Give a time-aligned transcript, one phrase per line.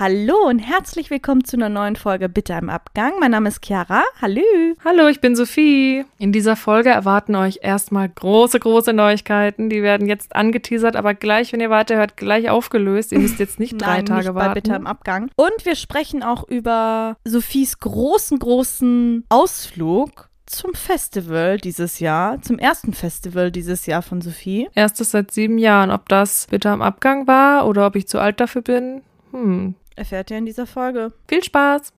[0.00, 3.12] Hallo und herzlich willkommen zu einer neuen Folge Bitte im Abgang.
[3.20, 4.02] Mein Name ist Chiara.
[4.22, 4.40] Hallo.
[4.82, 6.06] Hallo, ich bin Sophie.
[6.16, 9.68] In dieser Folge erwarten euch erstmal große, große Neuigkeiten.
[9.68, 13.12] Die werden jetzt angeteasert, aber gleich, wenn ihr weiterhört, gleich aufgelöst.
[13.12, 14.48] Ihr müsst jetzt nicht drei Nein, Tage nicht warten.
[14.48, 15.30] bei Bitte im Abgang.
[15.36, 22.94] Und wir sprechen auch über Sophies großen, großen Ausflug zum Festival dieses Jahr, zum ersten
[22.94, 24.66] Festival dieses Jahr von Sophie.
[24.74, 25.90] Erstes seit sieben Jahren.
[25.90, 29.02] Ob das bitte am Abgang war oder ob ich zu alt dafür bin?
[29.32, 29.74] Hm.
[29.96, 31.12] Erfährt ihr in dieser Folge.
[31.28, 31.92] Viel Spaß.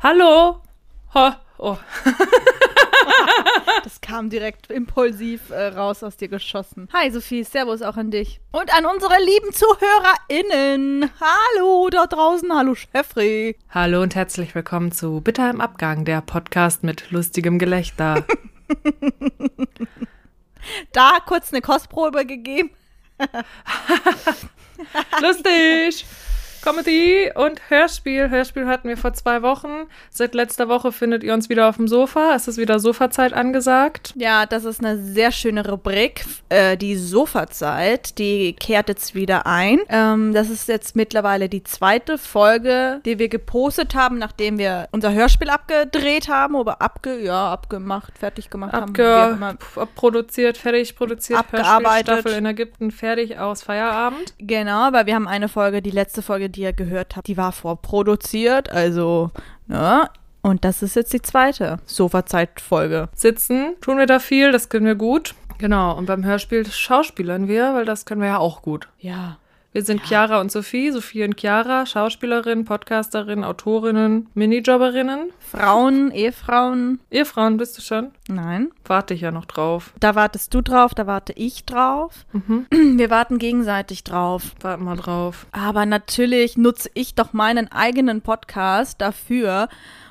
[0.00, 0.62] Hallo.
[1.14, 1.30] Ho.
[1.58, 1.76] Oh.
[3.84, 6.88] Das kam direkt impulsiv äh, raus aus dir geschossen.
[6.92, 8.40] Hi Sophie, Servus auch an dich.
[8.50, 11.08] Und an unsere lieben ZuhörerInnen.
[11.20, 13.56] Hallo da draußen, hallo Chefri.
[13.70, 18.24] Hallo und herzlich willkommen zu Bitter im Abgang, der Podcast mit lustigem Gelächter.
[20.92, 22.70] Da kurz eine Kostprobe gegeben.
[25.22, 26.04] Lustig!
[26.66, 28.28] Comedy und Hörspiel.
[28.28, 29.86] Hörspiel hatten wir vor zwei Wochen.
[30.10, 32.34] Seit letzter Woche findet ihr uns wieder auf dem Sofa.
[32.34, 34.12] Es ist wieder Sofazeit angesagt.
[34.16, 36.24] Ja, das ist eine sehr schöne Rubrik.
[36.48, 39.78] Äh, die Sofazeit, die kehrt jetzt wieder ein.
[39.88, 45.12] Ähm, das ist jetzt mittlerweile die zweite Folge, die wir gepostet haben, nachdem wir unser
[45.12, 48.90] Hörspiel abgedreht haben oder abge, ja, abgemacht, fertig gemacht haben.
[48.90, 49.56] Abge
[49.94, 51.38] produziert, fertig produziert.
[51.38, 52.08] Abgearbeitet.
[52.08, 54.34] Hörspielstaffel in Ägypten, fertig aus Feierabend.
[54.38, 57.52] Genau, weil wir haben eine Folge, die letzte Folge, die ihr gehört habt, die war
[57.52, 59.30] vorproduziert, also,
[59.66, 60.08] ne?
[60.42, 63.08] Und das ist jetzt die zweite Sofazeit-Folge.
[63.14, 65.34] Sitzen, tun wir da viel, das können wir gut.
[65.58, 68.88] Genau, und beim Hörspiel schauspielern wir, weil das können wir ja auch gut.
[68.98, 69.38] Ja.
[69.76, 75.30] Wir sind Chiara und Sophie, Sophie und Chiara, Schauspielerin, Podcasterin, Autorinnen, Minijobberinnen.
[75.38, 78.10] Frauen, Ehefrauen, Ehefrauen bist du schon?
[78.26, 78.70] nein.
[78.86, 79.92] Warte ich ja noch drauf.
[80.00, 82.24] Da wartest du drauf, da warte ich drauf.
[82.32, 82.66] Mhm.
[82.98, 84.52] Wir warten gegenseitig drauf.
[84.62, 85.46] Warte mal drauf.
[85.52, 89.68] Aber natürlich nutze ich doch meinen eigenen Podcast dafür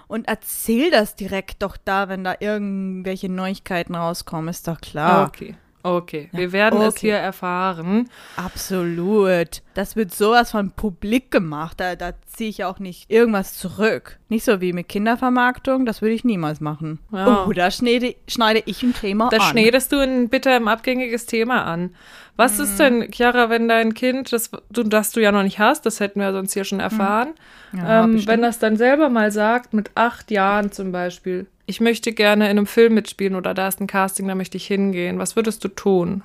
[0.07, 5.27] und erzähl das direkt doch da, wenn da irgendwelche Neuigkeiten rauskommen, ist doch klar.
[5.27, 5.55] Okay.
[5.87, 6.29] Okay.
[6.31, 6.99] Wir werden es okay.
[7.07, 8.09] hier erfahren.
[8.37, 9.61] Absolut.
[9.75, 11.79] Das wird sowas von publik gemacht.
[11.79, 14.17] Da, da ziehe ich auch nicht irgendwas zurück.
[14.27, 16.99] Nicht so wie mit Kindervermarktung, das würde ich niemals machen.
[17.11, 17.45] Ja.
[17.45, 19.43] Oh, da schneide, schneide ich ein Thema Da an.
[19.43, 21.93] schneidest du ein bitter im abgängiges Thema an.
[22.35, 22.63] Was Mhm.
[22.63, 25.99] ist denn, Chiara, wenn dein Kind, das du, das du ja noch nicht hast, das
[25.99, 27.29] hätten wir sonst hier schon erfahren,
[27.71, 27.79] Mhm.
[27.79, 32.11] Ja, ähm, wenn das dann selber mal sagt, mit acht Jahren zum Beispiel, ich möchte
[32.11, 35.35] gerne in einem Film mitspielen oder da ist ein Casting, da möchte ich hingehen, was
[35.35, 36.23] würdest du tun?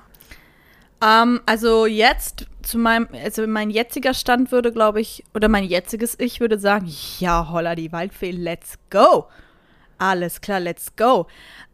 [1.03, 6.15] Ähm, also jetzt zu meinem, also mein jetziger Stand würde, glaube ich, oder mein jetziges
[6.19, 9.27] Ich würde sagen, ja, holla die Waldfee, let's go.
[10.01, 11.27] Alles klar, let's go.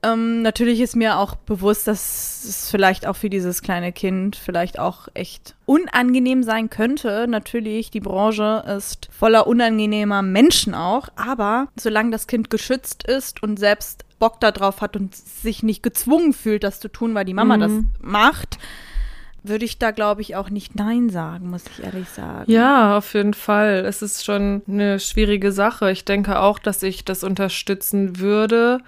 [0.04, 4.80] Ähm, natürlich ist mir auch bewusst, dass es vielleicht auch für dieses kleine Kind vielleicht
[4.80, 7.26] auch echt unangenehm sein könnte.
[7.30, 13.60] Natürlich, die Branche ist voller unangenehmer Menschen auch, aber solange das Kind geschützt ist und
[13.60, 17.56] selbst Bock darauf hat und sich nicht gezwungen fühlt, das zu tun, weil die Mama
[17.56, 17.62] Mhm.
[17.62, 17.72] das
[18.02, 18.58] macht,
[19.48, 22.52] würde ich da, glaube ich, auch nicht Nein sagen, muss ich ehrlich sagen.
[22.52, 23.86] Ja, auf jeden Fall.
[23.86, 25.92] Es ist schon eine schwierige Sache.
[25.92, 28.80] Ich denke auch, dass ich das unterstützen würde.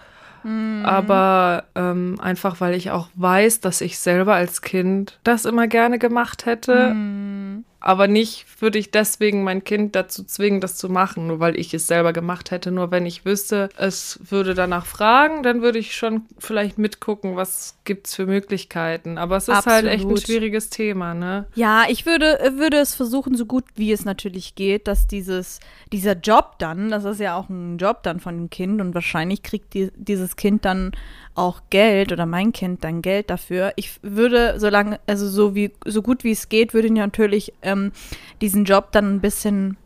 [0.84, 6.00] Aber ähm, einfach, weil ich auch weiß, dass ich selber als Kind das immer gerne
[6.00, 6.94] gemacht hätte.
[7.81, 11.73] Aber nicht würde ich deswegen mein Kind dazu zwingen, das zu machen, nur weil ich
[11.73, 12.72] es selber gemacht hätte.
[12.72, 17.78] Nur wenn ich wüsste, es würde danach fragen, dann würde ich schon vielleicht mitgucken, was
[17.85, 19.18] gibt's für Möglichkeiten.
[19.18, 20.22] Aber es ist halt echt ein Absolut.
[20.23, 21.47] schwieriges Thema, ne?
[21.56, 25.59] Ja, ich würde, würde es versuchen, so gut wie es natürlich geht, dass dieses,
[25.94, 29.41] dieser Job dann, das ist ja auch ein Job dann von dem Kind und wahrscheinlich
[29.41, 30.91] kriegt die, dieses Kind dann
[31.39, 33.72] auch Geld oder mein Kind dann Geld dafür.
[33.77, 37.91] Ich würde, solange, also so wie, so gut wie es geht, würde ich natürlich ähm,
[38.41, 39.77] diesen Job dann ein bisschen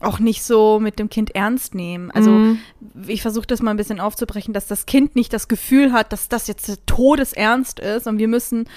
[0.00, 2.10] auch nicht so mit dem Kind ernst nehmen.
[2.10, 2.58] Also Mhm.
[3.06, 6.28] ich versuche das mal ein bisschen aufzubrechen, dass das Kind nicht das Gefühl hat, dass
[6.28, 8.68] das jetzt todesernst ist und wir müssen,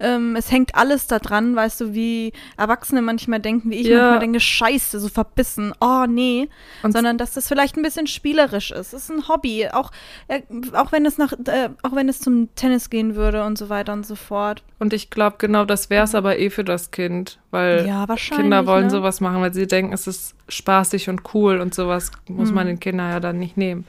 [0.00, 3.98] ähm, es hängt alles da dran, weißt du, wie Erwachsene manchmal denken, wie ich Ja.
[4.00, 6.48] manchmal denke, scheiße, so verbissen, oh nee,
[6.82, 8.92] Und- sondern dass das vielleicht ein bisschen spielerisch ist.
[8.92, 9.90] Es ist ein Hobby, auch,
[10.28, 10.42] äh,
[10.74, 13.92] auch wenn es nach, äh, auch wenn es zum Tennis gehen würde und so weiter
[13.94, 14.62] und so fort.
[14.78, 18.66] Und ich glaube, genau das wäre es aber eh für das Kind, weil Ja, Kinder
[18.66, 18.90] wollen ne?
[18.90, 20.34] sowas machen, weil sie denken, es ist
[20.70, 22.54] spaßig und cool und sowas muss Hm.
[22.56, 23.86] man den Kindern ja dann nicht nehmen.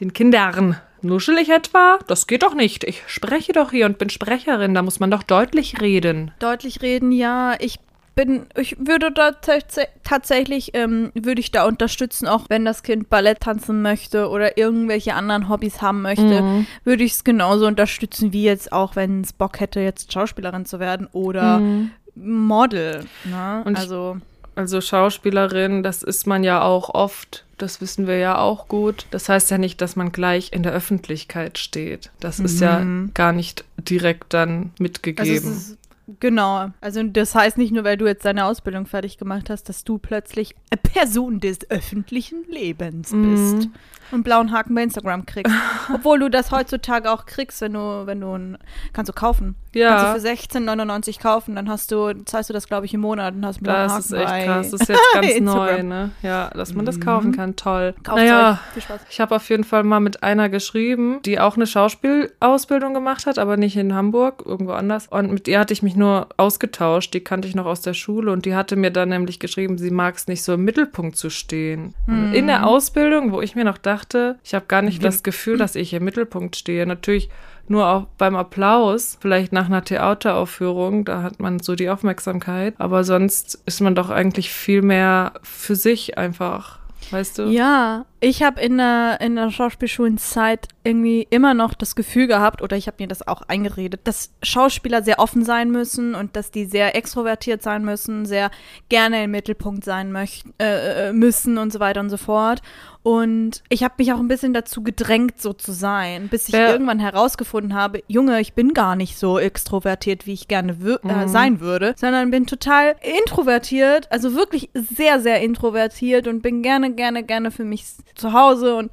[0.00, 0.76] Den Kindern.
[1.02, 1.98] Nuschel ich etwa?
[2.06, 2.82] Das geht doch nicht.
[2.82, 6.30] Ich spreche doch hier und bin Sprecherin, da muss man doch deutlich reden.
[6.38, 7.78] Deutlich reden, ja, ich
[8.14, 13.10] bin, ich würde da tats tatsächlich, ähm, würde ich da unterstützen, auch wenn das Kind
[13.10, 16.66] Ballett tanzen möchte oder irgendwelche anderen Hobbys haben möchte, Mhm.
[16.84, 20.80] würde ich es genauso unterstützen, wie jetzt auch, wenn es Bock hätte, jetzt Schauspielerin zu
[20.80, 21.90] werden oder Mhm.
[22.14, 23.04] Model.
[23.24, 23.62] Ne?
[23.74, 24.16] Also,
[24.56, 27.44] Also Schauspielerin, das ist man ja auch oft.
[27.58, 29.06] Das wissen wir ja auch gut.
[29.10, 32.10] Das heißt ja nicht, dass man gleich in der Öffentlichkeit steht.
[32.20, 33.10] Das ist ja Mhm.
[33.14, 35.52] gar nicht direkt dann Also mitgegeben.
[35.52, 35.76] ist,
[36.20, 36.70] genau.
[36.80, 39.98] Also das heißt nicht nur, weil du jetzt deine Ausbildung fertig gemacht hast, dass du
[39.98, 43.30] plötzlich eine Person des öffentlichen Lebens Mhm.
[43.56, 43.68] bist.
[44.10, 45.52] Und blauen Haken bei Instagram kriegst.
[45.94, 48.58] Obwohl du das heutzutage auch kriegst, wenn du, wenn du ein,
[48.92, 49.56] kannst du kaufen.
[49.74, 49.96] Ja.
[50.12, 53.34] Kannst du für 16,99 kaufen, dann hast du, zahlst du das, glaube ich, im Monat
[53.34, 54.70] und hast einen blauen das Haken ist echt bei krass.
[54.70, 56.10] Das ist jetzt ganz neu, ne?
[56.22, 57.56] Ja, dass man das kaufen kann.
[57.56, 57.94] Toll.
[58.04, 58.72] Kauft's naja, euch.
[58.74, 59.00] Viel Spaß.
[59.10, 63.38] Ich habe auf jeden Fall mal mit einer geschrieben, die auch eine Schauspielausbildung gemacht hat,
[63.38, 65.08] aber nicht in Hamburg, irgendwo anders.
[65.08, 67.14] Und mit ihr hatte ich mich nur ausgetauscht.
[67.14, 69.90] Die kannte ich noch aus der Schule und die hatte mir dann nämlich geschrieben, sie
[69.90, 71.94] mag es nicht so im Mittelpunkt zu stehen.
[72.06, 75.58] Und In der Ausbildung, wo ich mir noch dachte, ich habe gar nicht das Gefühl,
[75.58, 76.86] dass ich im Mittelpunkt stehe.
[76.86, 77.28] Natürlich
[77.68, 82.74] nur auch beim Applaus, vielleicht nach einer Theateraufführung, da hat man so die Aufmerksamkeit.
[82.78, 86.78] Aber sonst ist man doch eigentlich viel mehr für sich einfach.
[87.10, 87.44] Weißt du?
[87.44, 92.76] Ja, ich habe in der, in der Schauspielschulenzeit irgendwie immer noch das Gefühl gehabt, oder
[92.76, 96.64] ich habe mir das auch eingeredet, dass Schauspieler sehr offen sein müssen und dass die
[96.64, 98.50] sehr extrovertiert sein müssen, sehr
[98.88, 102.60] gerne im Mittelpunkt sein möchten, äh, äh, müssen und so weiter und so fort.
[103.02, 106.70] Und ich habe mich auch ein bisschen dazu gedrängt, so zu sein, bis ich Wer-
[106.72, 111.28] irgendwann herausgefunden habe, Junge, ich bin gar nicht so extrovertiert, wie ich gerne wür- äh,
[111.28, 117.22] sein würde, sondern bin total introvertiert, also wirklich sehr, sehr introvertiert und bin gerne, gerne,
[117.24, 118.90] gerne für mich zu Hause und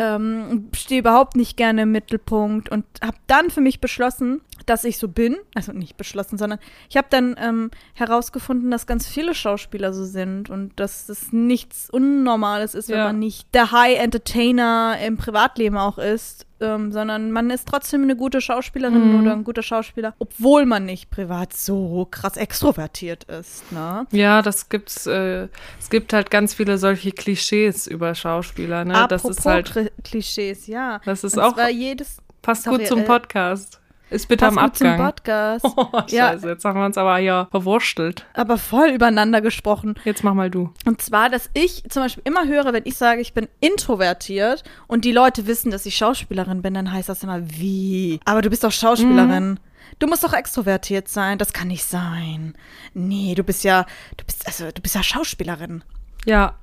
[0.00, 4.98] ähm, stehe überhaupt nicht gerne im Mittelpunkt und habe dann für mich beschlossen, dass ich
[4.98, 9.92] so bin, also nicht beschlossen, sondern ich habe dann ähm, herausgefunden, dass ganz viele Schauspieler
[9.92, 13.04] so sind und dass es nichts Unnormales ist, wenn Ja.
[13.06, 18.14] man nicht der High Entertainer im Privatleben auch ist, ähm, sondern man ist trotzdem eine
[18.16, 23.70] gute Schauspielerin oder ein guter Schauspieler, obwohl man nicht privat so krass extrovertiert ist.
[23.72, 24.06] Ne?
[24.12, 25.06] Ja, das gibt's.
[25.06, 25.48] Äh,
[25.80, 28.84] es gibt halt ganz viele solche Klischees über Schauspieler.
[28.84, 28.92] Ne?
[29.08, 31.00] das Apropos ist halt, Klischees, ja.
[31.04, 33.80] das ist Und auch jedes passt sorry, gut zum Podcast.
[34.12, 35.06] Ist bitte passt am gut zum Abgang.
[35.06, 35.64] Podcast.
[35.76, 36.32] Oh, Ja.
[36.32, 38.26] Scheiße, jetzt haben wir uns aber hier verwurstelt.
[38.34, 39.94] aber voll übereinander gesprochen.
[40.04, 40.70] Jetzt mach mal du.
[40.86, 45.04] Und zwar, dass ich zum Beispiel immer höre, wenn ich sage, ich bin introvertiert und
[45.04, 48.20] die Leute wissen, dass ich Schauspielerin bin, dann heißt das immer, wie?
[48.24, 49.58] Aber du bist doch Schauspielerin.
[49.98, 51.38] Du musst doch extrovertiert sein.
[51.38, 52.54] Das kann nicht sein.
[52.94, 53.86] Nee, du bist ja,
[54.16, 55.84] du bist, also, du bist ja Schauspielerin.
[56.24, 56.54] Ja,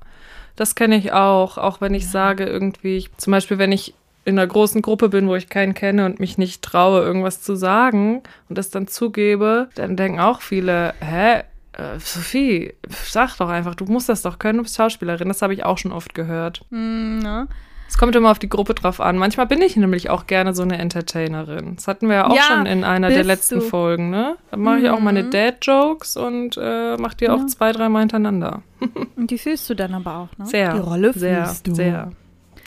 [0.56, 1.56] das kenne ich auch.
[1.58, 3.94] Auch wenn ich sage, irgendwie, ich, zum Beispiel, wenn ich
[4.30, 7.54] in einer großen Gruppe bin, wo ich keinen kenne und mich nicht traue, irgendwas zu
[7.56, 11.42] sagen und das dann zugebe, dann denken auch viele, hä?
[11.80, 15.28] äh, Sophie, sag doch einfach, du musst das doch können, du bist Schauspielerin.
[15.28, 16.62] Das habe ich auch schon oft gehört.
[16.70, 17.48] Hm, ne?
[17.88, 19.18] Es kommt immer auf die Gruppe drauf an.
[19.18, 21.74] Manchmal bin ich nämlich auch gerne so eine Entertainerin.
[21.74, 23.64] Das hatten wir ja auch Ja, schon in einer der letzten du.
[23.64, 23.68] Mhm.
[23.68, 24.36] Folgen, ne?
[24.52, 28.62] Da mache ich auch meine Dad-Jokes und äh, mache die auch zwei, dreimal hintereinander.
[29.16, 30.46] Und die fühlst du dann aber auch, ne?
[30.46, 30.72] Sehr.
[30.72, 31.74] Die Rolle sehr, fühlst du.
[31.74, 32.12] sehr.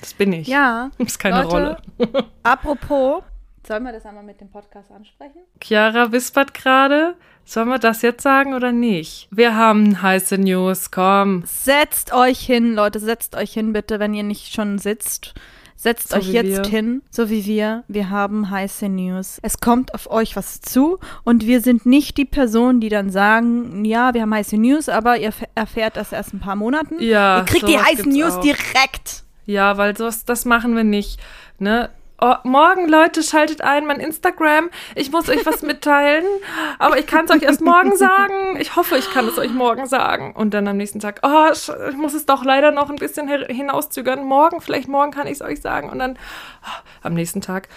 [0.03, 0.47] Das bin ich.
[0.47, 0.91] Ja.
[0.97, 1.77] Das ist keine Leute, Rolle.
[2.43, 3.23] Apropos,
[3.65, 5.39] sollen wir das einmal mit dem Podcast ansprechen?
[5.61, 7.15] Chiara wispert gerade.
[7.45, 9.27] Sollen wir das jetzt sagen oder nicht?
[9.31, 11.43] Wir haben heiße News, komm.
[11.45, 15.33] Setzt euch hin, Leute, setzt euch hin, bitte, wenn ihr nicht schon sitzt.
[15.75, 16.69] Setzt So euch jetzt wir.
[16.69, 17.83] hin, so wie wir.
[17.89, 19.39] Wir haben heiße News.
[19.41, 23.83] Es kommt auf euch was zu und wir sind nicht die Personen, die dann sagen,
[23.83, 27.01] ja, wir haben heiße News, aber ihr erfährt das erst ein paar Monaten.
[27.01, 28.41] Ja, ihr kriegt die heißen News auch.
[28.41, 29.22] direkt.
[29.45, 31.19] Ja, weil sowas, das machen wir nicht.
[31.59, 31.89] Ne?
[32.25, 34.69] Oh, morgen, Leute, schaltet ein, mein Instagram.
[34.95, 36.23] Ich muss euch was mitteilen,
[36.79, 38.55] aber ich kann es euch erst morgen sagen.
[38.61, 40.33] Ich hoffe, ich kann es euch morgen sagen.
[40.33, 44.23] Und dann am nächsten Tag, oh, ich muss es doch leider noch ein bisschen hinauszögern.
[44.23, 45.89] Morgen, vielleicht morgen kann ich es euch sagen.
[45.89, 46.13] Und dann
[46.63, 47.67] oh, am nächsten Tag,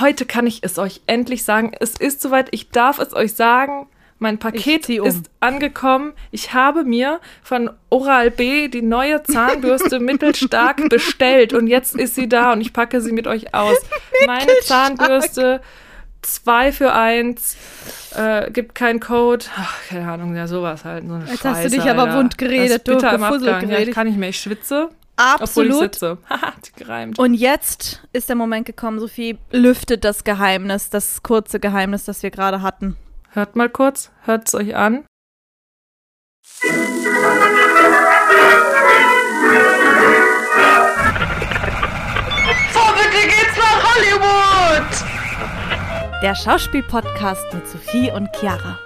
[0.00, 1.72] heute kann ich es euch endlich sagen.
[1.78, 3.86] Es ist soweit, ich darf es euch sagen.
[4.18, 5.06] Mein Paket um.
[5.06, 6.12] ist angekommen.
[6.30, 12.28] Ich habe mir von Oral B die neue Zahnbürste mittelstark bestellt und jetzt ist sie
[12.28, 13.76] da und ich packe sie mit euch aus.
[14.26, 15.60] Meine Zahnbürste
[16.22, 17.56] 2 für 1,
[18.16, 19.44] äh, gibt keinen Code.
[19.56, 21.06] Ach, keine Ahnung, ja, sowas halt.
[21.06, 22.18] So Jetzt Scheiße, hast du dich aber Alter.
[22.18, 23.42] wund geredet, du, Abgang.
[23.42, 23.88] Ja, geredet.
[23.88, 25.80] ich kann nicht mehr, ich schwitze, obwohl ich Absolut.
[25.80, 26.18] sitze.
[26.30, 27.18] Haha, hat gereimt.
[27.18, 32.30] Und jetzt ist der Moment gekommen, Sophie lüftet das Geheimnis, das kurze Geheimnis, das wir
[32.30, 32.96] gerade hatten.
[33.34, 35.06] Hört mal kurz, hört es euch an.
[36.44, 36.60] So,
[42.94, 44.86] bitte geht's nach Hollywood!
[46.22, 48.78] Der Schauspiel-Podcast mit Sophie und Chiara.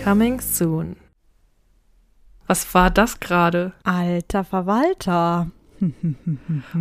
[0.00, 0.94] Coming soon.
[2.46, 3.72] Was war das gerade?
[3.82, 5.50] Alter Verwalter.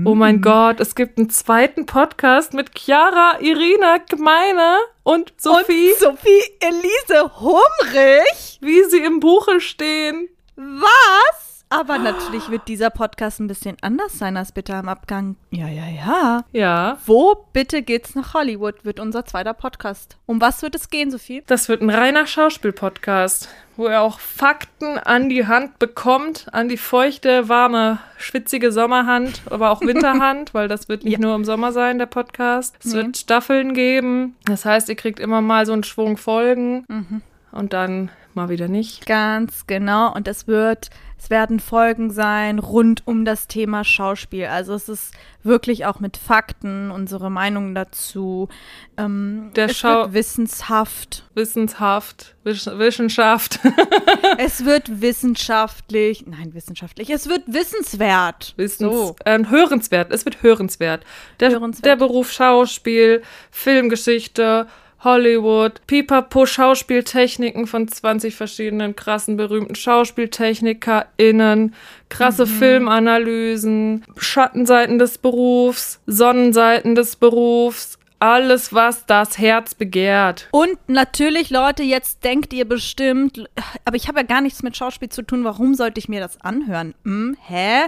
[0.06, 6.00] Oh mein Gott, es gibt einen zweiten Podcast mit Chiara, Irina, Gemeine und Sophie, Und
[6.00, 8.60] Sophie Elise Humrich?
[8.62, 10.30] wie sie im Buche stehen.
[10.56, 11.43] Was?
[11.76, 15.36] Aber natürlich wird dieser Podcast ein bisschen anders sein als bitte am Abgang.
[15.50, 16.44] Ja, ja, ja.
[16.52, 18.86] Ja, Wo bitte geht's nach Hollywood?
[18.86, 20.18] Wird unser zweiter Podcast.
[20.28, 21.42] Um was wird es gehen, Sophie?
[21.48, 26.78] das wird ein reiner Schauspiel-Podcast, wo er auch Fakten an die Hand bekommt, an die
[26.78, 31.20] feuchte, warme, schwitzige Sommerhand, aber auch Winterhand, weil das wird nicht Ja.
[31.20, 32.76] nur im Sommer sein, der Podcast.
[32.80, 32.98] Es Nee.
[33.04, 34.36] wird Staffeln geben.
[34.46, 37.22] Das heißt, ihr kriegt immer mal so einen Schwung Folgen Mhm.
[37.52, 39.06] und dann mal wieder nicht.
[39.06, 40.14] Ganz genau.
[40.14, 44.46] Und es wird, es werden Folgen sein rund um das Thema Schauspiel.
[44.46, 45.14] Also es ist
[45.44, 48.50] wirklich auch mit Fakten, unsere Meinung dazu.
[48.98, 51.24] Ähm, Der es Schau- wird wissenshaft.
[51.36, 53.60] Wissenshaft, Wisch Wissenschaft.
[54.38, 56.26] es wird wissenschaftlich.
[56.28, 57.10] Nein, wissenschaftlich.
[57.10, 58.54] Es wird wissenswert.
[58.58, 59.16] Wissens So.
[59.26, 60.12] äh, hörenswert.
[60.12, 61.04] Es wird hörenswert.
[61.40, 61.86] Der, Hörenswert.
[61.86, 63.22] der Beruf Schauspiel,
[63.52, 64.68] Filmgeschichte,
[65.04, 71.74] Hollywood, Pipapo Schauspieltechniken von 20 verschiedenen krassen, berühmten SchauspieltechnikerInnen,
[72.10, 80.48] krasse Filmanalysen, Schattenseiten des Berufs, Sonnenseiten des Berufs, alles, was das Herz begehrt.
[80.52, 83.44] Und natürlich, Leute, jetzt denkt ihr bestimmt,
[83.84, 86.40] aber ich habe ja gar nichts mit Schauspiel zu tun, warum sollte ich mir das
[86.40, 86.96] anhören?
[87.04, 87.82] Hm, hä?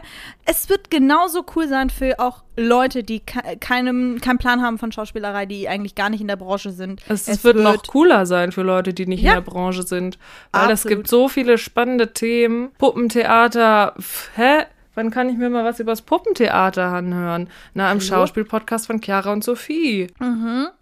[0.44, 4.92] Es wird genauso cool sein für auch Leute, die ke keinem, keinen Plan haben von
[4.92, 7.02] Schauspielerei, die eigentlich gar nicht in der Branche sind.
[7.08, 9.32] Es, wird, noch cooler sein für Leute, die nicht Ja.
[9.32, 10.18] in der Branche sind.
[10.52, 10.98] Weil es Absolut.
[10.98, 12.72] gibt so viele spannende Themen.
[12.78, 13.96] Puppentheater,
[14.36, 14.66] hä?
[14.96, 17.50] Wann kann ich mir mal was übers Puppentheater anhören?
[17.74, 18.02] Na, im?
[18.02, 20.08] Schauspielpodcast von Chiara und Sophie.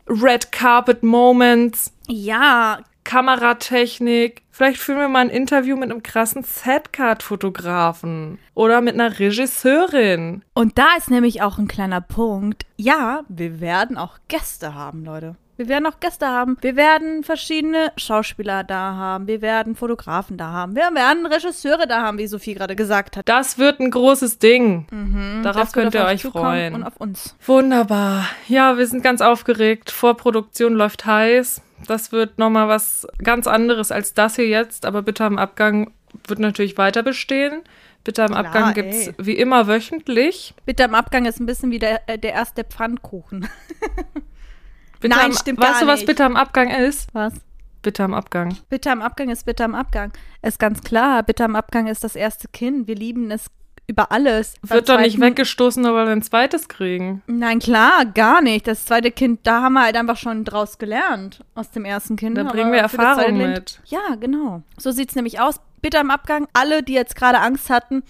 [0.08, 4.44] Red Carpet Moments, Ja, Kameratechnik.
[4.52, 8.38] Vielleicht führen wir mal ein Interview mit einem krassen Setcard-Fotografen.
[8.54, 10.44] Oder mit einer Regisseurin.
[10.54, 12.66] und da ist nämlich auch ein kleiner Punkt.
[12.78, 15.36] Ja, wir werden auch Gäste haben, Leute.
[15.56, 16.58] Wir werden auch Gäste haben.
[16.62, 19.28] Wir werden verschiedene Schauspieler da haben.
[19.28, 20.76] Wir werden Fotografen da haben.
[20.76, 23.30] Wir werden Regisseure da haben, wie Sophie gerade gesagt hat.
[23.30, 24.88] Das wird ein großes Ding.
[24.90, 26.74] Darauf Mhm, wird könnt ihr euch freuen.
[26.74, 27.36] Und auf uns.
[27.46, 28.26] Wunderbar.
[28.48, 29.92] Ja, wir sind ganz aufgeregt.
[29.92, 31.62] Vorproduktion läuft heiß.
[31.88, 34.86] Das wird nochmal was ganz anderes als das hier jetzt.
[34.88, 35.92] Aber Bitte am Abgang
[36.28, 37.62] wird natürlich weiter bestehen.
[38.04, 39.14] Bitte am Klar, Abgang gibt's ey.
[39.18, 40.56] wie immer wöchentlich.
[40.66, 43.48] Bitte am Abgang ist ein bisschen wie der, äh, der erste Pfannkuchen.
[45.04, 46.08] Bitte Nein, am, stimmt Weißt gar du, was nicht.
[46.08, 47.14] Bitte am Abgang ist?
[47.14, 47.34] Was?
[47.82, 48.58] Bitte am Abgang.
[48.70, 50.14] Bitte am Abgang ist bitte am Abgang.
[50.42, 51.24] Ist ganz klar.
[51.24, 52.88] Bitte am Abgang ist das erste Kind.
[52.88, 53.48] Wir lieben es
[53.86, 54.54] über alles.
[54.62, 57.22] Wird doch nicht weggestoßen, nur weil wir ein zweites kriegen.
[57.28, 58.66] Nein, klar, gar nicht.
[58.66, 62.38] Das zweite Kind, da haben wir halt einfach schon draus gelernt aus dem ersten Kind.
[62.38, 63.82] Da bringen wir Erfahrung mit.
[63.84, 64.64] Ja, genau.
[64.78, 65.60] So sieht's nämlich aus.
[65.82, 68.04] Bitte am Abgang, alle, die jetzt gerade Angst hatten,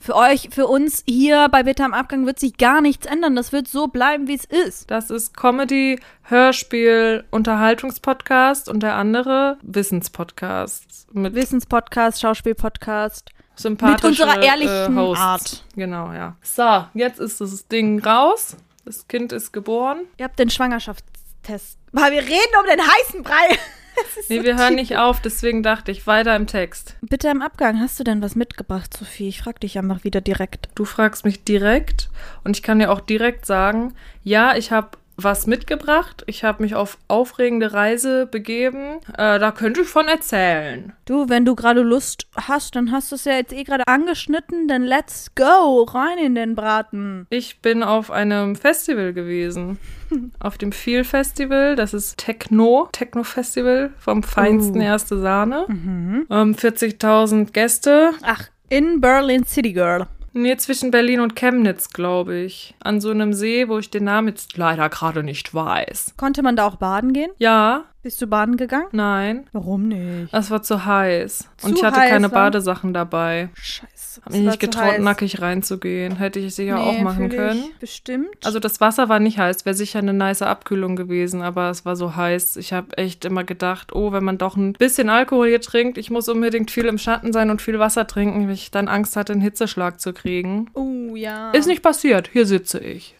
[0.00, 3.36] für euch, für uns hier bei Bitte am Abgang wird sich gar nichts ändern.
[3.36, 4.90] Das wird so bleiben, wie es ist.
[4.90, 13.30] Das ist Comedy, Hörspiel, Unterhaltungspodcast und der andere Wissenspodcast mit Wissenspodcast, Schauspielpodcast.
[13.54, 15.16] sympathische unserer ehrlichen äh.
[15.16, 15.64] Art.
[15.76, 16.36] Genau, ja.
[16.42, 18.56] So, jetzt ist das Ding raus.
[18.84, 20.06] Das Kind ist geboren.
[20.16, 21.78] Ihr habt den Schwangerschaftstest.
[21.92, 23.58] Weil wir reden um den heißen Brei.
[24.28, 26.96] Nee, so wir hören nicht auf, deswegen dachte ich weiter im Text.
[27.00, 29.28] Bitte im Abgang, hast du denn was mitgebracht, Sophie?
[29.28, 30.68] Ich frag dich einfach wieder direkt.
[30.74, 32.10] Du fragst mich direkt
[32.44, 34.90] und ich kann dir auch direkt sagen, ja, ich habe
[35.22, 36.22] was mitgebracht.
[36.26, 38.98] Ich habe mich auf aufregende Reise begeben.
[39.16, 40.92] Äh, da könnte ich von erzählen.
[41.04, 44.68] Du, wenn du gerade Lust hast, dann hast du es ja jetzt eh gerade angeschnitten,
[44.68, 47.26] dann let's go, rein in den Braten.
[47.30, 49.78] Ich bin auf einem Festival gewesen.
[50.40, 51.76] Auf dem Feel Festival.
[51.76, 54.84] Das ist Techno, Techno Festival vom feinsten Oh.
[54.84, 55.66] Erste Sahne.
[55.68, 58.10] Ähm, 40.000 Gäste.
[58.22, 60.06] Ach, in Berlin City Girl.
[60.32, 62.74] Nee, zwischen Berlin und Chemnitz, glaube ich.
[62.80, 66.14] An so einem See, wo ich den Namen jetzt leider gerade nicht weiß.
[66.16, 67.30] Konnte man da auch baden gehen?
[67.38, 68.88] Ja, Bist du baden gegangen?
[68.92, 69.46] nein.
[69.52, 70.32] Warum nicht?
[70.32, 71.48] Es war zu heiß.
[71.62, 72.28] Und Zu ich hatte heiß, keine?
[72.30, 73.50] Badesachen dabei.
[73.54, 74.22] Scheiße.
[74.24, 76.16] Hab mich nicht getraut, nackig reinzugehen.
[76.16, 77.62] Hätte ich sicher auch machen können.
[77.78, 78.44] Bestimmt.
[78.44, 81.94] Also das Wasser war nicht heiß, wäre sicher eine nice Abkühlung gewesen, aber es war
[81.94, 82.56] so heiß.
[82.56, 86.10] Ich habe echt immer gedacht, oh, wenn man doch ein bisschen Alkohol hier trinkt, ich
[86.10, 89.32] muss unbedingt viel im Schatten sein und viel Wasser trinken, weil ich dann Angst hatte,
[89.32, 90.70] einen Hitzeschlag zu kriegen.
[90.74, 91.50] oh ja.
[91.52, 93.14] Ist nicht passiert, hier sitze ich.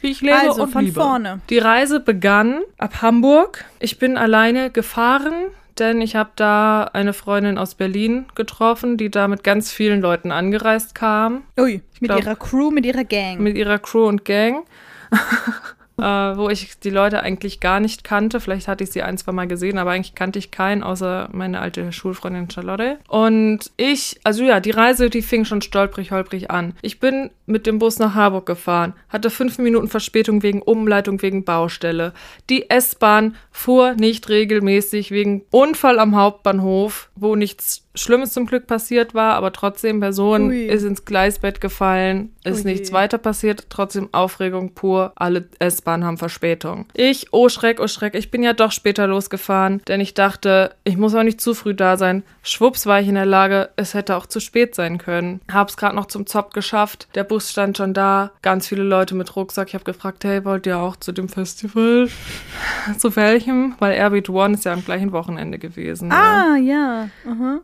[0.00, 1.00] Wie ich lebe Also, und von liebe.
[1.00, 1.40] vorne.
[1.50, 3.64] Die Reise begann ab Hamburg.
[3.80, 5.34] Ich bin alleine gefahren,
[5.78, 10.30] denn ich habe da eine Freundin aus Berlin getroffen, die da mit ganz vielen Leuten
[10.32, 11.42] angereist kam.
[11.58, 13.40] Ui, mit glaub- ihrer Crew, mit ihrer Gang.
[13.40, 14.64] mit ihrer Crew und Gang.
[15.98, 18.40] äh, wo ich die Leute eigentlich gar nicht kannte.
[18.40, 21.60] Vielleicht hatte ich sie ein, zwei Mal gesehen, aber eigentlich kannte ich keinen, außer meine
[21.60, 22.98] alte Schulfreundin Charlotte.
[23.08, 26.74] Und ich, also ja, die Reise, die fing schon stolprig, holprig an.
[26.82, 31.44] Ich bin mit dem Bus nach Harburg gefahren, hatte fünf Minuten Verspätung wegen Umleitung, wegen
[31.44, 32.12] Baustelle.
[32.50, 39.14] Die S-Bahn fuhr nicht regelmäßig wegen Unfall am Hauptbahnhof, wo nichts Schlimmes zum Glück passiert
[39.14, 40.66] war, aber trotzdem, Person Ui.
[40.66, 42.70] ist ins Gleisbett gefallen, ist Ui.
[42.70, 46.86] nichts weiter passiert, trotzdem Aufregung pur, alle S-Bahnen haben Verspätung.
[46.94, 50.96] Ich, oh Schreck, oh Schreck, ich bin ja doch später losgefahren, denn ich dachte, ich
[50.96, 52.22] muss auch nicht zu früh da sein.
[52.42, 55.40] Schwupps war ich in der Lage, es hätte auch zu spät sein können.
[55.52, 59.34] Hab's gerade noch zum Zop geschafft, der Bus stand schon da, ganz viele Leute mit
[59.34, 59.68] Rucksack.
[59.68, 62.08] Ich habe gefragt, hey, wollt ihr auch zu dem Festival?
[62.98, 63.74] zu welchem?
[63.78, 66.08] Weil Airbeat One ist ja am gleichen Wochenende gewesen.
[66.08, 66.14] ne?
[66.14, 67.08] Ah, ja.
[67.26, 67.60] Aha.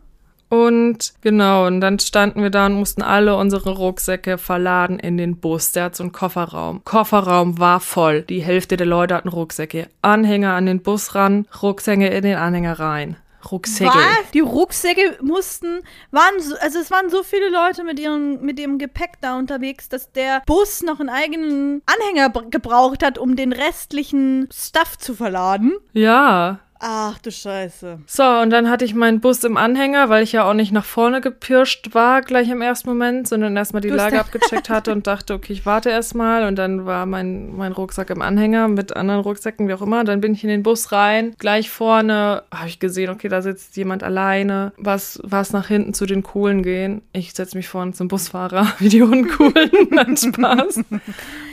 [0.55, 5.37] Und genau, und dann standen wir da und mussten alle unsere Rucksäcke verladen in den
[5.37, 5.71] Bus.
[5.71, 6.81] Der hat so einen Kofferraum.
[6.85, 8.21] Kofferraum war voll.
[8.23, 9.87] Die Hälfte der Leute hatten Rucksäcke.
[10.01, 13.17] Anhänger an den Bus ran, Rucksäcke in den Anhänger rein.
[13.51, 13.91] Rucksäcke.
[13.93, 14.31] Was?
[14.33, 18.79] Die Rucksäcke mussten, waren so, also es waren so viele Leute mit ihrem, mit ihrem
[18.79, 23.53] Gepäck da unterwegs, dass der Bus noch einen eigenen Anhänger br- gebraucht hat, um den
[23.53, 25.73] restlichen Stuff zu verladen.
[25.93, 26.59] Ja.
[26.79, 27.99] Ach du Scheiße.
[28.05, 30.83] So, und dann hatte ich meinen Bus im Anhänger, weil ich ja auch nicht nach
[30.83, 35.33] vorne gepirscht war gleich im ersten Moment, sondern erstmal die Lage abgecheckt hatte und dachte,
[35.33, 36.45] okay, ich warte erstmal.
[36.45, 40.03] Und dann war mein, mein Rucksack im Anhänger mit anderen Rucksäcken, wie auch immer.
[40.03, 41.33] Dann bin ich in den Bus rein.
[41.37, 44.73] Gleich vorne habe ich gesehen, okay, da sitzt jemand alleine.
[44.77, 47.01] Was, was nach hinten zu den Coolen gehen.
[47.13, 49.71] Ich setze mich vorne zum Busfahrer, wie die Uncoolen.
[49.95, 50.81] Dann Spaß.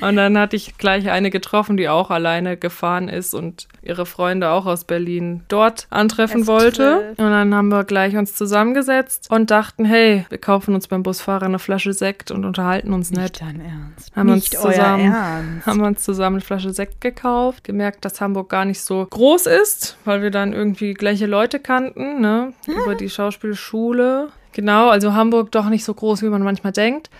[0.00, 4.50] Und dann hatte ich gleich eine getroffen, die auch alleine gefahren ist und ihre Freunde
[4.50, 5.11] auch aus Berlin
[5.48, 7.14] dort antreffen wollte.
[7.16, 11.46] Und dann haben wir gleich uns zusammengesetzt und dachten, hey, wir kaufen uns beim Busfahrer
[11.46, 13.22] eine Flasche Sekt und unterhalten uns nett.
[13.22, 14.16] Nicht dein Ernst.
[14.16, 15.66] Haben nicht uns euer zusammen- Ernst.
[15.66, 19.46] Haben wir uns zusammen eine Flasche Sekt gekauft, gemerkt, dass Hamburg gar nicht so groß
[19.46, 22.52] ist, weil wir dann irgendwie gleiche Leute kannten, ne?
[22.66, 24.28] Über die Schauspielschule.
[24.52, 27.10] Genau, also Hamburg doch nicht so groß, wie man manchmal denkt.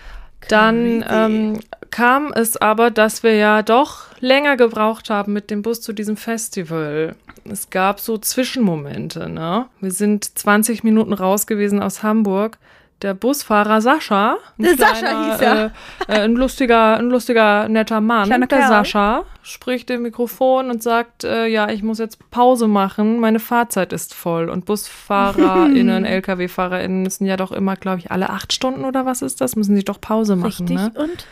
[0.49, 5.81] Dann ähm, kam es aber, dass wir ja doch länger gebraucht haben mit dem Bus
[5.81, 7.15] zu diesem Festival.
[7.45, 9.67] Es gab so Zwischenmomente, ne?
[9.81, 12.59] Wir sind 20 Minuten raus gewesen aus Hamburg.
[13.03, 15.65] Der Busfahrer Sascha, ein Der Sascha hieß er.
[15.65, 15.71] äh,
[16.07, 18.69] äh, ein lustiger, ein lustiger, netter Mann, Kleiner der Kerl.
[18.69, 23.93] Sascha, spricht im Mikrofon und sagt, äh, ja, ich muss jetzt Pause machen, meine Fahrzeit
[23.93, 24.49] ist voll.
[24.49, 29.41] Und BusfahrerInnen, LKW-FahrerInnen müssen ja doch immer, glaube ich, alle acht Stunden oder was ist
[29.41, 30.93] das, müssen sie doch Pause machen, Richtig ne?
[30.95, 31.27] und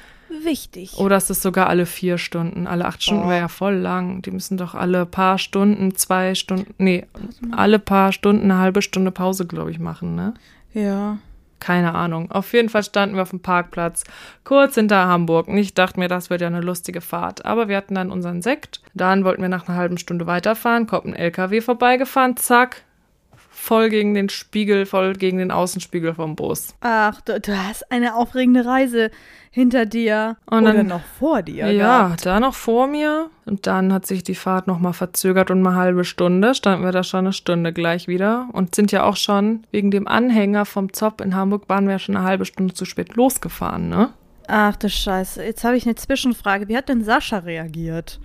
[0.44, 0.96] wichtig.
[0.98, 2.66] Oder ist es sogar alle vier Stunden?
[2.66, 3.28] Alle acht Stunden Oh.
[3.28, 4.22] wäre ja voll lang.
[4.22, 7.06] Die müssen doch alle paar Stunden, zwei Stunden, nee,
[7.52, 10.34] alle paar Stunden eine halbe Stunde Pause, glaube ich, machen, ne?
[10.72, 11.18] Ja.
[11.58, 12.30] Keine Ahnung.
[12.30, 14.04] Auf jeden Fall standen wir auf dem Parkplatz,
[14.44, 15.46] kurz hinter Hamburg.
[15.46, 17.44] Und ich dachte mir, das wird ja eine lustige Fahrt.
[17.44, 18.80] Aber wir hatten dann unseren Sekt.
[18.94, 22.82] Dann wollten wir nach einer halben Stunde weiterfahren, kommt ein LKW vorbeigefahren, zack,
[23.60, 26.74] voll gegen den Spiegel, voll gegen den Außenspiegel vom Bus.
[26.80, 29.10] Ach, du, du hast eine aufregende Reise
[29.50, 30.36] hinter dir.
[30.46, 31.70] Und Oder dann- noch vor dir.
[31.70, 32.26] Ja, gehabt.
[32.26, 33.28] da noch vor mir.
[33.46, 36.54] Und dann hat sich die Fahrt nochmal verzögert um eine halbe Stunde.
[36.54, 38.48] Standen wir da schon eine Stunde gleich wieder.
[38.52, 41.98] Und sind ja auch schon wegen dem Anhänger vom Zopp in Hamburg waren wir ja
[41.98, 44.10] schon eine halbe Stunde zu spät losgefahren, ne?
[44.48, 45.44] Ach du Scheiße.
[45.44, 46.66] Jetzt habe ich eine Zwischenfrage.
[46.68, 48.18] Wie hat denn Sascha reagiert?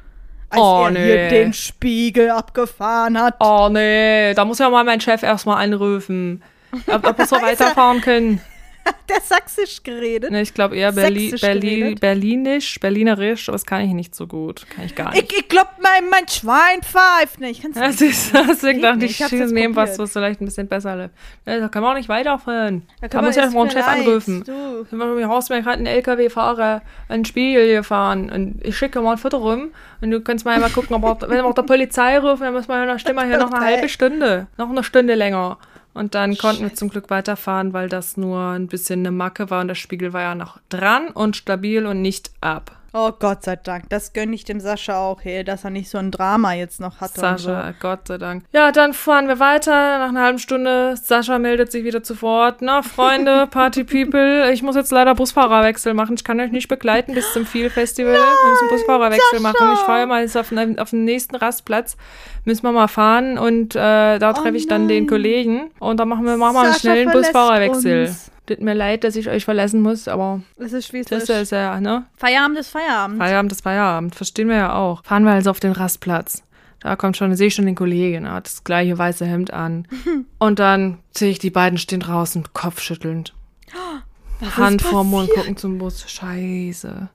[0.56, 1.04] Als Oh, er nee.
[1.04, 3.36] hier den Spiegel abgefahren hat.
[3.40, 6.42] Oh nee, da muss ja mal mein Chef erstmal anrufen.
[6.88, 8.42] Ob, ob wir so weiterfahren können.
[9.10, 10.32] Der Sächsisch geredet.
[10.32, 11.96] Ne, ich glaube eher Berli Berli?
[11.96, 14.66] Berlinisch, Berlinerisch, aber das kann ich nicht so gut.
[14.70, 15.32] Kann ich gar nicht.
[15.32, 17.40] Ich, ich glaub, mein, mein Schwein pfeift.
[17.40, 18.12] Nee, ich kann's Das nicht.
[18.12, 19.20] ist, deswegen dachte nicht.
[19.20, 21.14] ich, Ich nehme was, was vielleicht ein bisschen besser läuft.
[21.46, 22.84] Ja, Da kann man auch nicht weiterfahren.
[23.02, 24.44] Da, kann muss man- ja mal einen Chef anrufen.
[24.44, 24.86] du.
[24.90, 29.38] Du hast mir gerade einen LKW-Fahrer einen Spiegel gefahren und ich schicke mal ein Foto
[29.38, 29.70] rum
[30.02, 32.68] und du kannst mal mal gucken, ob wenn wir auch der Polizei rufen, dann muss
[32.68, 35.58] man ja noch stimmen, hier noch eine halbe Stunde, noch eine Stunde länger.
[35.96, 39.62] Und dann konnten wir zum Glück weiterfahren, weil das nur ein bisschen eine Macke war
[39.62, 42.78] und der Spiegel war ja noch dran und stabil und nicht ab.
[42.98, 43.90] Oh Gott sei Dank.
[43.90, 47.02] Das gönne ich dem Sascha auch, hey, dass er nicht so ein Drama jetzt noch
[47.02, 47.12] hat.
[47.14, 48.44] Sascha, Gott sei Dank.
[48.54, 50.00] Ja, dann fahren wir weiter.
[50.00, 52.62] Nach einer halben Stunde, Sascha meldet sich wieder zu Wort.
[52.62, 56.16] Na, Freunde, Party People, ich muss jetzt leider Busfahrerwechsel machen.
[56.16, 58.14] Ich kann euch nicht begleiten bis zum Feel Festival.
[58.14, 59.74] wir müssen Busfahrerwechsel machen.
[59.74, 61.98] Ich fahre mal jetzt auf, den- auf den nächsten Rastplatz.
[62.46, 65.10] Müssen wir mal fahren und äh, da treffe ich dann den nein.
[65.10, 65.72] Kollegen.
[65.80, 68.06] Und dann machen wir mal, mal einen Sascha schnellen Busfahrerwechsel.
[68.08, 68.32] uns.
[68.46, 71.52] Tut mir leid, dass ich euch verlassen muss, aber Das ist wie es das ist.
[71.52, 72.06] ja, ne?
[72.18, 73.18] Feierabend ist Feierabend.
[73.18, 75.04] Feierabend ist Feierabend, verstehen wir ja auch.
[75.04, 76.44] Fahren wir also auf den Rastplatz.
[76.80, 79.88] Da kommt schon, sehe ich schon den Kollegen, er hat das gleiche weiße Hemd an.
[80.38, 83.34] Und dann sehe ich die beiden stehen draußen, kopfschüttelnd.
[84.40, 86.04] Was Hand vorm Mund, gucken zum Bus.
[86.10, 87.10] Scheiße.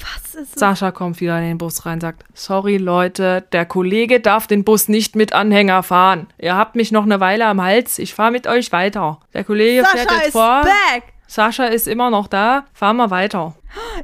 [0.00, 0.60] Was ist es?
[0.60, 4.88] Sascha kommt wieder in den Bus rein, sagt, sorry Leute, der Kollege darf den Bus
[4.88, 6.28] nicht mit Anhänger fahren.
[6.38, 9.20] Ihr habt mich noch eine Weile am Hals, ich fahre mit euch weiter.
[9.34, 10.62] Der Kollege fährt Sascha jetzt ist vor.
[10.62, 11.02] back!
[11.26, 13.54] Sascha ist immer noch da, fahren wir weiter.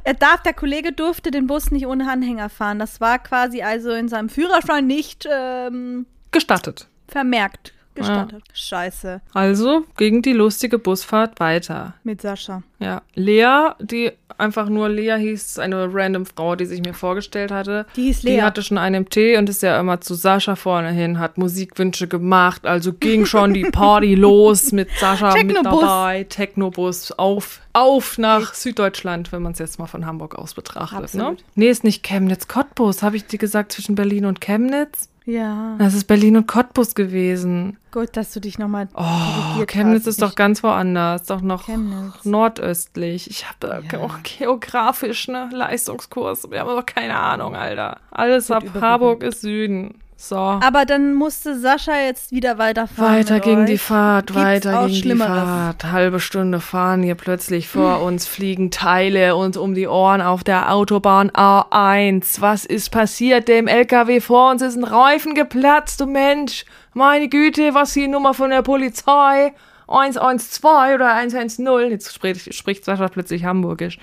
[0.03, 2.77] Er darf, der Kollege durfte den Bus nicht ohne Anhänger fahren.
[2.77, 6.87] Das war quasi also in seinem Führerschein nicht ähm, Gestattet.
[7.07, 7.73] vermerkt.
[7.95, 8.43] Gestattet.
[8.53, 9.21] Scheiße.
[9.33, 11.93] Also ging die lustige Busfahrt weiter.
[12.03, 12.61] Mit Sascha.
[12.79, 17.85] Ja, Lea, die einfach nur Lea hieß, eine random Frau, die sich mir vorgestellt hatte.
[17.95, 18.41] Die hieß Die Lea.
[18.41, 22.65] hatte schon einen Tee und ist ja immer zu Sascha vorne hin, hat Musikwünsche gemacht.
[22.65, 25.81] Also ging schon die Party los mit Sascha mit Technobus.
[25.81, 26.23] dabei.
[26.25, 31.13] Technobus auf, auf nach Süddeutschland, wenn man es jetzt mal von Hamburg aus betrachtet.
[31.13, 31.37] Ne?
[31.55, 33.03] Nee, ist nicht Chemnitz, Cottbus.
[33.03, 35.07] Habe ich dir gesagt, zwischen Berlin und Chemnitz?
[35.25, 35.75] Ja.
[35.79, 37.77] Das ist Berlin und Cottbus gewesen.
[37.91, 40.07] Gut, dass du dich nochmal Oh, Chemnitz hast.
[40.07, 42.23] ist doch ganz woanders, doch noch Chemnitz.
[42.25, 43.29] nordöstlich.
[43.29, 43.99] Ich habe Ja.
[43.99, 46.49] auch geografisch ne Leistungskurs.
[46.51, 47.97] Wir haben doch keine Ahnung, Alter.
[48.11, 48.63] Alles Gut ab.
[48.81, 49.95] Harburg ist Süden.
[50.17, 50.37] So.
[50.37, 53.15] Aber dann musste Sascha jetzt wieder weiterfahren.
[53.17, 53.65] Weiter euch.
[53.65, 55.15] die Fahrt, Gibt's weiter ging die?
[55.15, 55.83] Fahrt.
[55.91, 60.71] Halbe Stunde fahren hier plötzlich vor uns, fliegen Teile uns um die Ohren auf der
[60.71, 62.39] Autobahn A1.
[62.39, 63.49] Was ist passiert?
[63.49, 66.65] Dem LKW vor uns ist ein Reifen geplatzt, du Mensch.
[66.93, 69.53] Meine Güte, was die Nummer von der Polizei?
[69.87, 71.65] 112 oder 110.
[71.89, 73.99] Jetzt spricht, spricht Sascha plötzlich Hamburgisch.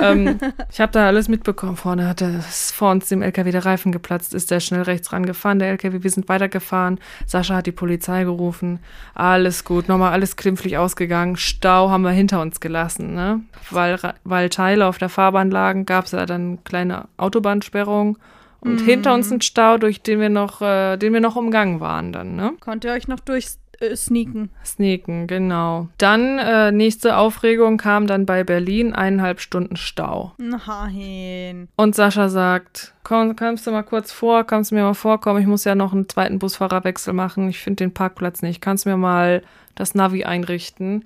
[0.00, 0.38] ähm,
[0.70, 1.76] ich habe da alles mitbekommen.
[1.76, 5.58] Vorne hatte es vor uns dem LKW der Reifen geplatzt, ist der schnell rechts rangefahren.
[5.58, 7.00] Der LKW, wir sind weitergefahren.
[7.26, 8.78] Sascha hat die Polizei gerufen.
[9.14, 11.36] Alles gut, nochmal alles klimpflich ausgegangen.
[11.36, 13.40] Stau haben wir hinter uns gelassen, ne?
[13.70, 18.18] Weil, weil Teile auf der Fahrbahn lagen, gab es ja dann kleine Autobahnsperrung.
[18.60, 22.12] Und hinter uns ein Stau, durch den wir noch, äh, den wir noch umgangen waren
[22.12, 22.52] dann, ne?
[22.58, 23.20] Konnt ihr euch noch
[23.80, 24.50] durchsneaken?
[24.64, 25.88] Sneaken, genau.
[25.98, 30.32] Dann, äh, nächste Aufregung kam dann bei Berlin, eineinhalb Stunden Stau.
[30.38, 31.68] Nein.
[31.76, 35.46] Und Sascha sagt, komm, kommst du mal kurz vor, kannst du mir mal vorkommen, ich
[35.46, 38.96] muss ja noch einen zweiten Busfahrerwechsel machen, ich finde den Parkplatz nicht, kannst du mir
[38.96, 39.42] mal
[39.74, 41.04] das Navi einrichten?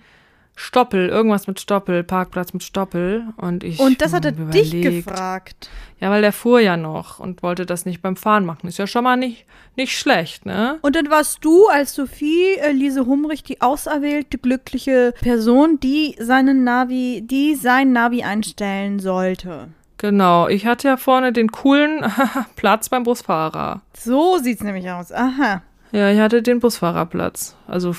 [0.63, 3.25] Stoppel, irgendwas mit Stoppel, Parkplatz mit Stoppel.
[3.39, 5.07] Und ich Und das hat er hab dich überlegt.
[5.07, 5.71] gefragt.
[6.01, 8.69] Ja, weil der fuhr ja noch und wollte das nicht beim Fahren machen.
[8.69, 9.47] Ist ja schon mal nicht,
[9.77, 10.79] nicht schlecht, ne?
[10.83, 16.63] Und dann warst du als Sophie äh, Lise Humrich die auserwählte glückliche Person, die seinen
[16.63, 19.69] Navi, die sein Navi einstellen sollte.
[19.97, 22.05] Genau, ich hatte ja vorne den coolen
[22.57, 23.81] Platz beim Busfahrer.
[23.97, 25.11] So sieht's nämlich aus.
[25.11, 25.63] Aha.
[25.93, 27.57] Ja, ich hatte den Busfahrerplatz.
[27.67, 27.95] Also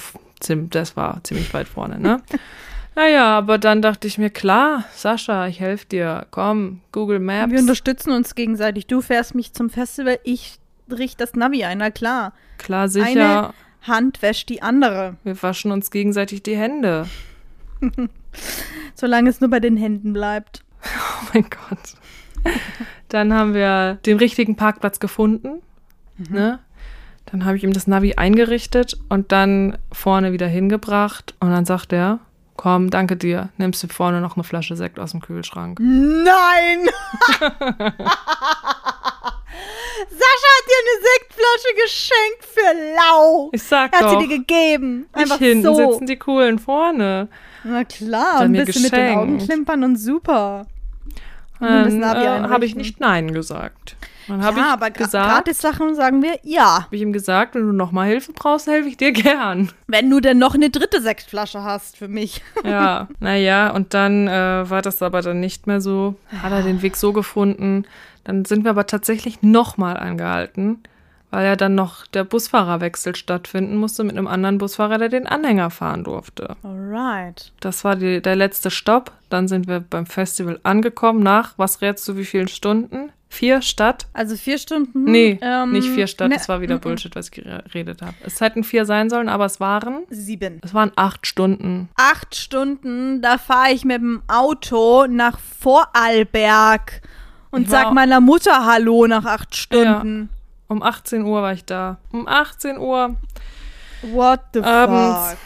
[0.47, 2.21] das war ziemlich weit vorne, ne?
[2.95, 6.27] naja, aber dann dachte ich mir, klar, Sascha, ich helfe dir.
[6.31, 7.51] Komm, Google Maps.
[7.51, 8.87] Wir unterstützen uns gegenseitig.
[8.87, 12.33] Du fährst mich zum Festival, ich richte das Navi ein, na klar.
[12.57, 13.05] Klar, sicher.
[13.05, 17.07] Eine Hand wäscht die andere, Wir waschen uns gegenseitig die Hände.
[18.95, 20.63] solange es nur bei den Händen bleibt.
[20.83, 22.53] Oh mein Gott.
[23.07, 25.61] Dann haben wir den richtigen Parkplatz gefunden.
[26.17, 26.59] Ne?
[27.31, 31.33] Dann habe ich ihm das Navi eingerichtet und dann vorne wieder hingebracht.
[31.39, 32.19] Und dann sagt er,
[32.57, 35.79] komm, danke dir, nimmst du vorne noch eine Flasche Sekt aus dem Kühlschrank.
[35.79, 36.89] Nein!
[40.09, 43.49] Sascha hat dir eine Sektflasche geschenkt für lau.
[43.53, 45.07] Ich sag Er hat doch, sie dir gegeben.
[45.13, 45.75] Einfach nicht hinten so.
[45.91, 47.27] sitzen die Coolen vorne.
[47.63, 49.53] Na klar, ein bisschen mit den Augen geschenkt.
[49.53, 50.65] klimpern und super.
[51.59, 51.67] Und
[52.01, 53.95] Dann äh, habe ich nicht Nein gesagt.
[54.31, 56.85] Dann habe ja, ich aber gesagt, Gratis-Sachen sagen wir ja.
[56.85, 59.69] habe ich ihm gesagt, wenn du nochmal Hilfe brauchst, helfe ich dir gern.
[59.87, 62.41] Wenn du denn noch eine dritte Sektflasche hast für mich.
[62.63, 66.15] Ja, naja, und dann äh, war das aber dann nicht mehr so.
[66.41, 67.85] Hat er den Weg so gefunden.
[68.23, 70.79] Dann sind wir aber tatsächlich nochmal angehalten,
[71.31, 75.69] weil ja dann noch der Busfahrerwechsel stattfinden musste mit einem anderen Busfahrer, der den Anhänger
[75.69, 76.55] fahren durfte.
[76.63, 77.51] Alright.
[77.61, 79.11] Das war die, der letzte Stopp.
[79.29, 83.11] Dann sind wir beim Festival angekommen nach, was rätst du, wie vielen Stunden?
[83.29, 84.07] Vier statt?
[84.11, 85.05] Also vier Stunden.
[85.05, 86.27] Nee, ähm, nicht vier statt.
[86.27, 88.13] ne, Das war wieder Bullshit, was ich geredet habe.
[88.25, 90.59] Es hätten vier sein sollen, aber es waren, Sieben.
[90.61, 91.87] es waren acht Stunden.
[91.95, 97.01] Acht Stunden, da fahre ich mit dem Auto nach Vorarlberg
[97.51, 100.29] und sag meiner Mutter Hallo nach acht Stunden.
[100.71, 101.97] Um 18 Uhr war ich da.
[102.13, 103.17] Um 18 Uhr.
[104.03, 105.31] What the Abends.
[105.31, 105.37] fuck?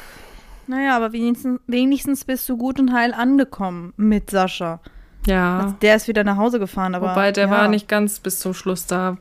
[0.68, 4.82] Naja, aber wenigstens, wenigstens bist du gut und heil angekommen mit Sascha.
[5.26, 5.62] Ja.
[5.62, 7.10] Also der ist wieder nach Hause gefahren, aber.
[7.10, 7.50] Wobei der ja.
[7.50, 9.18] war nicht ganz bis zum Schluss da.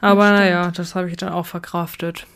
[0.00, 2.26] Aber naja, das habe ich dann auch verkraftet.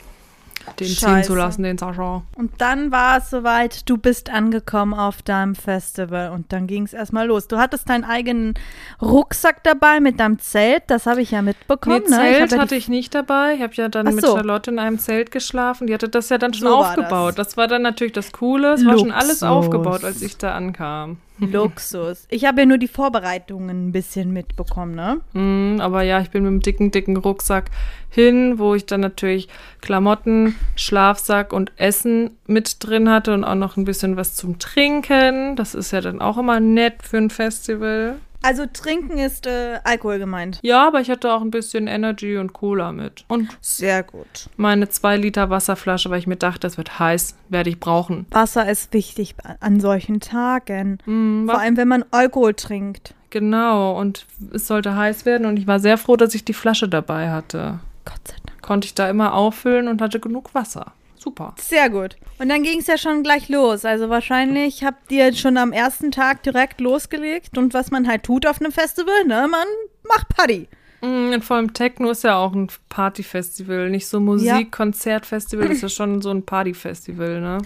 [0.79, 1.27] Den ziehen Scheiße.
[1.29, 2.23] zu lassen, den Sascha.
[2.37, 6.93] Und dann war es soweit, du bist angekommen auf deinem Festival und dann ging es
[6.93, 7.49] erstmal los.
[7.49, 8.55] Du hattest deinen eigenen
[9.03, 12.03] Rucksack dabei mit deinem Zelt, das habe ich ja mitbekommen.
[12.09, 12.31] Nee, ne?
[12.31, 13.55] Ich Zelt die- hatte ich nicht dabei.
[13.55, 14.35] Ich habe ja dann Ach mit so.
[14.35, 15.87] Charlotte in einem Zelt geschlafen.
[15.87, 17.39] Die hatte das ja dann schon So aufgebaut.
[17.39, 17.57] Das.
[17.57, 18.75] war dann natürlich das Coole.
[18.75, 21.17] Es war schon alles aufgebaut, als ich da ankam.
[21.39, 22.27] Luxus.
[22.31, 25.21] Ich habe ja nur die Vorbereitungen ein bisschen mitbekommen, ne?
[25.33, 27.71] Mm, aber ja, ich bin mit einem dicken, dicken Rucksack
[28.11, 29.49] hin, wo ich dann natürlich
[29.81, 35.57] Klamotten, Schlafsack und Essen mit drin hatte und auch noch ein bisschen was zum Trinken.
[35.57, 38.17] Das ist ja dann auch immer nett für ein Festival.
[38.43, 40.61] Also trinken ist äh, Alkohol gemeint.
[40.63, 43.25] Ja, aber ich hatte auch ein bisschen Energy und Cola mit.
[43.29, 44.49] Und Sehr gut.
[44.57, 48.27] meine zwei Liter Wasserflasche, weil ich mir dachte, es wird heiß, werde ich brauchen.
[48.31, 50.99] Wasser ist wichtig an solchen Tagen.
[51.05, 53.15] Mm, Vor allem, wenn man Alkohol trinkt.
[53.31, 54.25] Genau, und
[54.55, 57.81] es sollte heiß werden und ich war sehr froh, dass ich die Flasche dabei hatte.
[58.05, 58.63] Gott sei Dank.
[58.63, 60.93] Konnte ich da immer auffüllen und hatte genug Wasser.
[61.19, 61.55] Super.
[61.59, 62.17] Sehr gut.
[62.39, 63.85] Und dann ging es ja schon gleich los.
[63.85, 67.59] Also wahrscheinlich habt ihr schon am ersten Tag direkt losgelegt.
[67.59, 69.49] Und was man halt tut auf einem Festival, ne?
[69.51, 69.67] Man
[70.09, 70.69] macht Party.
[71.01, 75.77] Mm, Und vor allem Techno ist ja auch ein Partyfestival, nicht so Musik, Konzertfestival, das
[75.79, 77.59] ist ja schon so ein Partyfestival, ne?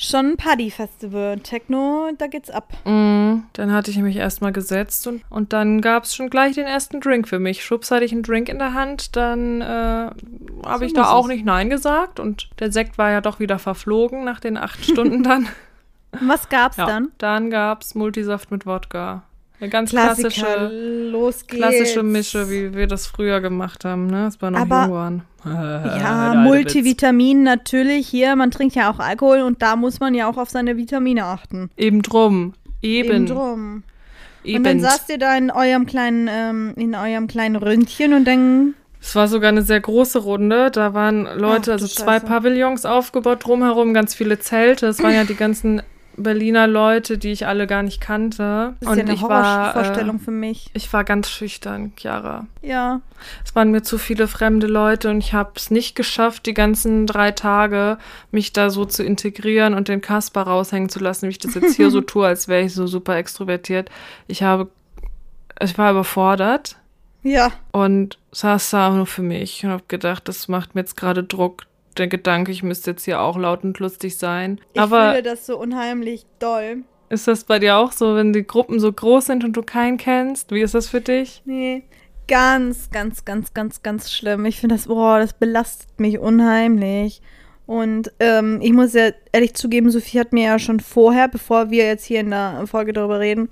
[0.00, 1.40] Schon ein Partyfestival.
[1.40, 2.72] Techno, da geht's ab.
[2.84, 6.66] Mm, Dann hatte ich mich erstmal gesetzt und, und dann gab es schon gleich den
[6.66, 7.64] ersten Drink für mich.
[7.64, 11.24] Schwupps hatte ich einen Drink in der Hand, dann äh, habe ich muss da auch
[11.24, 11.32] es.
[11.34, 15.24] nicht Nein gesagt und der Sekt war ja doch wieder verflogen nach den acht Stunden
[15.24, 15.48] dann.
[16.22, 17.08] Was gab's Ja, dann?
[17.18, 19.24] dann gab es Multisaft mit Wodka.
[19.60, 20.28] Eine ganz Klassiker.
[20.28, 21.60] klassische, Los geht's.
[21.60, 24.24] klassische Mische, wie wir das früher gemacht haben, ne?
[24.26, 25.22] Das war noch Aber- jung waren.
[25.44, 28.06] Ja, Multivitamin natürlich.
[28.08, 31.24] Hier, man trinkt ja auch Alkohol und da muss man ja auch auf seine Vitamine
[31.24, 31.70] achten.
[31.76, 32.54] Eben drum.
[32.82, 33.08] Eben.
[33.10, 33.82] Eben drum.
[34.44, 34.58] Eben.
[34.58, 38.74] Und dann saßt ihr da in eurem kleinen, ähm, in eurem kleinen Ründchen und dann
[39.00, 40.70] Es war sogar eine sehr große Runde.
[40.70, 42.26] Da waren Leute, Ach also zwei Scheiße.
[42.26, 44.86] Pavillons aufgebaut, drumherum ganz viele Zelte.
[44.88, 45.82] Es waren ja die ganzen
[46.22, 48.74] Berliner Leute, die ich alle gar nicht kannte.
[48.80, 50.70] Das ist Und ja eine ich war, äh, für mich.
[50.74, 52.46] ich war ganz schüchtern, Chiara.
[52.62, 53.00] Ja.
[53.44, 57.06] Es waren mir zu viele fremde Leute und ich habe es nicht geschafft, die ganzen
[57.06, 57.98] drei Tage
[58.30, 61.76] mich da so zu integrieren und den Kasper raushängen zu lassen, wie ich das jetzt
[61.76, 63.90] hier so tue, als wäre ich so super extrovertiert.
[64.26, 64.68] Ich habe,
[65.60, 66.76] ich war überfordert
[67.22, 67.50] Ja.
[67.72, 71.64] und saß da nur für mich und habe gedacht, das macht mir jetzt gerade Druck.
[71.98, 74.60] Der Gedanke, ich müsste jetzt hier auch laut und lustig sein.
[74.72, 76.84] Ich Aber fühle das so unheimlich doll.
[77.08, 79.96] ist das bei dir auch so, wenn die Gruppen so groß sind und du keinen
[79.96, 80.52] kennst?
[80.52, 81.42] Wie ist das für dich?
[81.44, 81.82] Nee.
[82.28, 84.44] Ganz, ganz, ganz, ganz, ganz schlimm.
[84.44, 87.20] Ich finde das, boah, das belastet mich unheimlich.
[87.66, 91.84] Und ähm, ich muss ja ehrlich zugeben, Sophie hat mir ja schon vorher, bevor wir
[91.84, 93.50] jetzt hier in der Folge darüber reden,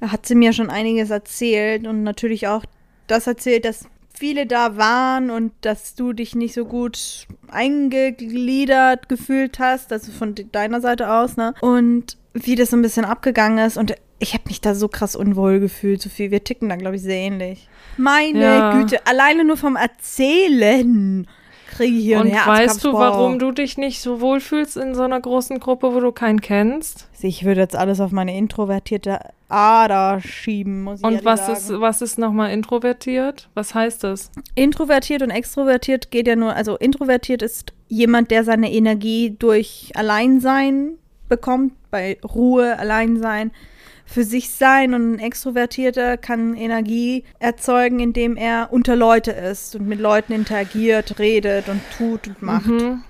[0.00, 2.64] hat sie mir schon einiges erzählt und natürlich auch
[3.08, 9.58] das erzählt, dass viele da waren und dass du dich nicht so gut eingegliedert gefühlt
[9.58, 11.54] hast, also von de- deiner Seite aus, ne?
[11.60, 15.14] Und wie das so ein bisschen abgegangen ist und ich habe mich da so krass
[15.14, 16.30] unwohl gefühlt, Sophie.
[16.32, 17.68] Wir ticken da, glaube ich, sehr ähnlich.
[17.96, 18.72] Meine Ja.
[18.72, 21.28] Güte, alleine nur vom Erzählen
[21.70, 25.20] kriege ich hier und weißt du, warum du dich nicht so wohlfühlst in so einer
[25.20, 27.08] großen Gruppe, wo du keinen kennst?
[27.20, 31.52] Ich würde jetzt alles auf meine introvertierte Ader schieben, muss ich Und was sagen.
[31.54, 33.48] ist, was ist nochmal introvertiert?
[33.54, 34.30] Was heißt das?
[34.54, 40.98] Introvertiert und extrovertiert geht ja nur, also introvertiert ist jemand, der seine Energie durch Alleinsein
[41.28, 43.50] bekommt, bei Ruhe, Alleinsein,
[44.04, 49.86] für sich sein und ein Extrovertierter kann Energie erzeugen, indem er unter Leute ist und
[49.86, 52.66] mit Leuten interagiert, redet und tut und macht.
[52.66, 53.04] Mhm.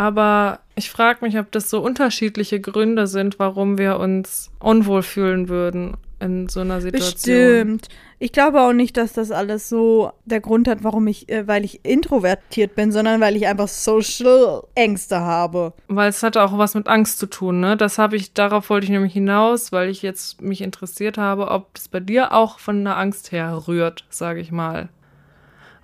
[0.00, 5.50] Aber ich frage mich, ob das so unterschiedliche Gründe sind, warum wir uns unwohl fühlen
[5.50, 7.12] würden in so einer Situation.
[7.12, 7.88] Bestimmt.
[8.18, 11.66] Ich glaube auch nicht, dass das alles so der Grund hat, warum ich, äh, weil
[11.66, 15.74] ich introvertiert bin, sondern weil ich einfach Social Ängste habe.
[15.88, 17.76] Weil es hat auch was mit Angst zu tun, ne?
[17.76, 21.74] Das habe ich, darauf wollte ich nämlich hinaus, weil ich jetzt mich interessiert habe, ob
[21.74, 24.88] das bei dir auch von einer Angst herrührt, sage ich mal.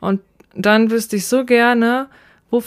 [0.01, 0.23] Und
[0.55, 2.09] dann wüsste ich so gerne,
[2.51, 2.63] wo,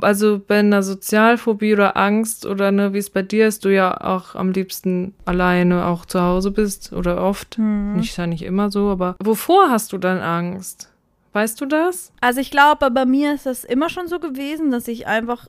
[0.00, 4.00] also bei einer Sozialphobie oder Angst oder ne, wie es bei dir ist, du ja
[4.00, 7.58] auch am liebsten alleine auch zu Hause bist oder oft.
[7.58, 10.90] Nicht ja nicht immer so, aber wovor hast du dann Angst?
[11.32, 12.12] Weißt du das?
[12.20, 15.48] Also ich glaube, bei mir ist das immer schon so gewesen, dass ich einfach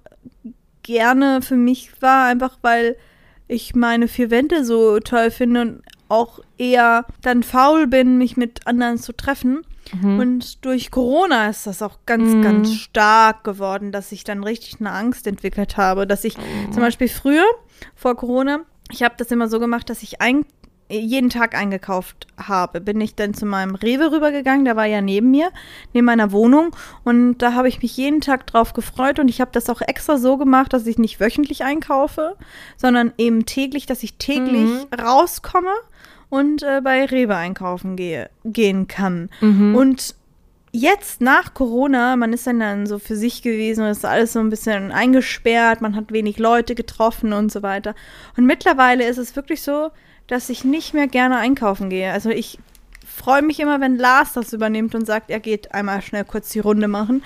[0.81, 2.95] gerne für mich war, einfach weil
[3.47, 8.65] ich meine vier Wände so toll finde und auch eher dann faul bin, mich mit
[8.65, 9.61] anderen zu treffen.
[10.19, 12.41] Und durch Corona ist das auch ganz, Mhm.
[12.41, 16.07] ganz stark geworden, dass ich dann richtig eine Angst entwickelt habe.
[16.07, 16.35] Dass ich
[16.71, 17.45] zum Beispiel früher,
[17.95, 20.45] vor Corona, ich habe das immer so gemacht, dass ich ein,
[20.87, 22.79] jeden Tag eingekauft habe.
[22.79, 25.49] Bin ich dann zu meinem Rewe rübergegangen, der war ja neben mir,
[25.93, 26.75] neben meiner Wohnung.
[27.03, 29.17] Und da habe ich mich jeden Tag drauf gefreut.
[29.19, 32.35] Und ich habe das auch extra so gemacht, dass ich nicht wöchentlich einkaufe,
[32.77, 34.69] sondern eben täglich, dass ich täglich
[34.99, 35.73] rauskomme
[36.35, 39.29] und äh, bei Rewe einkaufen gehe, gehen kann.
[39.75, 40.15] Und
[40.71, 44.39] jetzt nach Corona, man ist dann, dann so für sich gewesen und ist alles so
[44.39, 47.95] ein bisschen eingesperrt, man hat wenig Leute getroffen und so weiter.
[48.35, 49.91] Und mittlerweile ist es wirklich so,
[50.27, 52.11] dass ich nicht mehr gerne einkaufen gehe.
[52.11, 52.59] Also ich
[53.05, 56.59] freue mich immer, wenn Lars das übernimmt und sagt, er geht einmal schnell kurz die
[56.59, 57.23] Runde machen,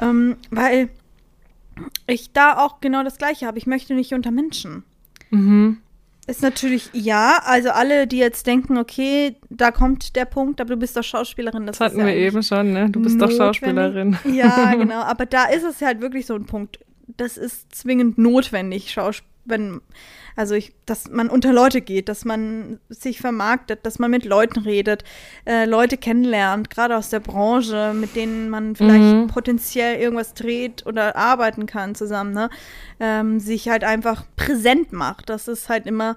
[0.00, 0.88] ähm, weil
[2.06, 3.58] ich da auch genau das Gleiche habe.
[3.58, 4.84] Ich möchte nicht unter Menschen.
[5.30, 5.78] Mhm.
[6.26, 10.76] Ist natürlich ja, also alle, die jetzt denken, okay, da kommt der Punkt, aber du
[10.76, 11.66] bist doch Schauspielerin.
[11.66, 12.88] Das, das hatten wir ja eben schon, ne?
[12.90, 14.16] Du bist doch Schauspielerin.
[14.32, 15.02] Ja, genau.
[15.02, 16.80] Aber da ist es halt wirklich so ein Punkt.
[17.16, 19.80] Das ist zwingend notwendig, Schauspiel wenn,
[20.36, 24.60] also ich, dass man unter Leute geht, dass man sich vermarktet, dass man mit Leuten
[24.60, 25.04] redet,
[25.46, 29.26] äh, Leute kennenlernt, gerade aus der Branche, mit denen man vielleicht mhm.
[29.28, 32.50] potenziell irgendwas dreht oder arbeiten kann zusammen, ne?
[33.00, 35.28] Ähm, sich halt einfach präsent macht.
[35.28, 36.16] Das ist halt immer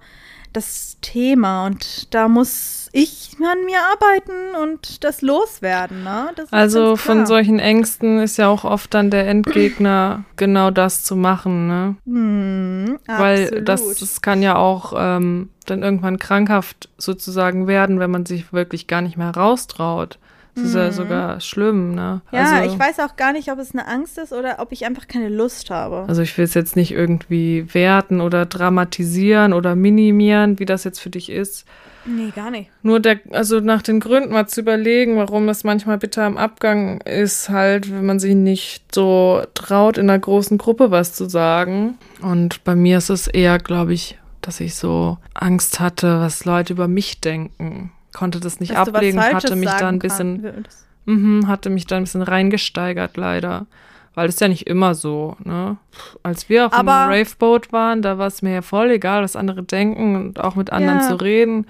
[0.58, 6.04] das Thema und da muss ich an mir arbeiten und das loswerden.
[6.04, 6.32] Ne?
[6.36, 11.16] Das also von solchen Ängsten ist ja auch oft dann der Endgegner genau das zu
[11.16, 11.96] machen, ne?
[12.06, 18.26] Mm, Weil das, das kann ja auch ähm, dann irgendwann krankhaft sozusagen werden, wenn man
[18.26, 20.18] sich wirklich gar nicht mehr raustraut.
[20.58, 20.92] Das ist ja mhm.
[20.92, 22.22] sogar schlimm, ne?
[22.32, 24.86] Ja, also, ich weiß auch gar nicht, ob es eine Angst ist oder ob ich
[24.88, 26.06] einfach keine Lust habe.
[26.08, 31.00] Also ich will es jetzt nicht irgendwie werten oder dramatisieren oder minimieren, wie das jetzt
[31.00, 31.68] für dich ist.
[32.06, 32.72] Nee, gar nicht.
[32.82, 37.02] Nur der, also nach den Gründen mal zu überlegen, warum es manchmal bitter am Abgang
[37.02, 42.00] ist, halt, wenn man sich nicht so traut, in einer großen Gruppe was zu sagen.
[42.22, 46.74] Und bei mir ist es eher, glaube ich, dass ich so Angst hatte, was Leute
[46.74, 50.66] über mich denken konnte das nicht Dass ablegen, hatte mich da ein bisschen,
[51.06, 53.68] mh, hatte mich da ein bisschen reingesteigert, leider.
[54.16, 55.78] Weil es ja nicht immer so, ne?
[56.24, 59.62] Als wir auf dem Raveboat waren, da war es mir ja voll egal, was andere
[59.62, 61.08] denken und auch mit anderen ja.
[61.08, 61.68] zu reden.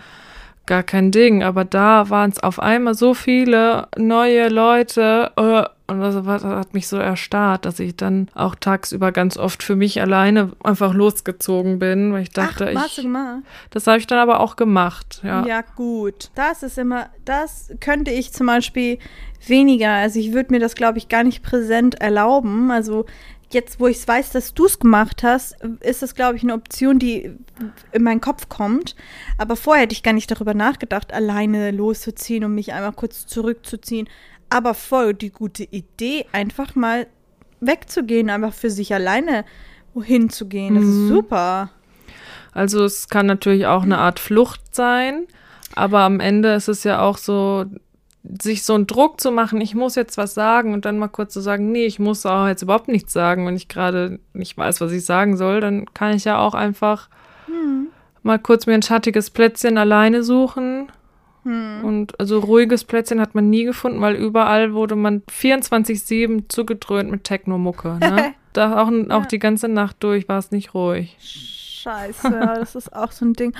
[0.65, 1.43] Gar kein Ding.
[1.43, 5.31] Aber da waren es auf einmal so viele neue Leute.
[5.35, 9.77] Äh, und das hat mich so erstarrt, dass ich dann auch tagsüber ganz oft für
[9.77, 12.95] mich alleine einfach losgezogen bin, weil ich dachte, Ach, ich.
[12.95, 13.43] Du gemacht?
[13.69, 15.45] Das habe ich dann aber auch gemacht, ja.
[15.45, 16.29] Ja, gut.
[16.35, 18.99] Das ist immer, das könnte ich zum Beispiel
[19.45, 19.91] weniger.
[19.91, 22.69] Also ich würde mir das, glaube ich, gar nicht präsent erlauben.
[22.69, 23.05] Also
[23.51, 26.99] jetzt, wo ich weiß, dass du es gemacht hast, ist das, glaube ich, eine Option,
[26.99, 27.31] die
[27.93, 28.95] in meinen Kopf kommt.
[29.37, 34.09] Aber vorher hätte ich gar nicht darüber nachgedacht, alleine loszuziehen und mich einmal kurz zurückzuziehen
[34.49, 37.07] aber voll die gute Idee, einfach mal
[37.59, 39.45] wegzugehen, einfach für sich alleine
[39.93, 40.75] wohin zu gehen.
[40.75, 41.03] Das mhm.
[41.03, 41.69] ist super.
[42.53, 45.27] Also es kann natürlich auch eine Art Flucht sein,
[45.75, 47.65] aber am Ende ist es ja auch so,
[48.41, 51.33] sich so einen Druck zu machen, ich muss jetzt was sagen und dann mal kurz
[51.33, 54.81] zu sagen, nee, ich muss auch jetzt überhaupt nichts sagen, wenn ich gerade nicht weiß,
[54.81, 57.09] was ich sagen soll, dann kann ich ja auch einfach
[57.45, 57.87] hm.
[58.23, 60.91] mal kurz mir ein schattiges Plätzchen alleine suchen
[61.47, 61.85] hm.
[61.85, 67.23] Und also ruhiges Plätzchen hat man nie gefunden, weil überall wurde man 24-7 zugedröhnt mit
[67.23, 67.99] Techno-Mucke.
[68.01, 68.33] Ne?
[68.53, 69.25] da auch, auch ja.
[69.27, 71.15] die ganze Nacht durch war es nicht ruhig.
[71.21, 73.53] Scheiße, das ist auch so ein Ding.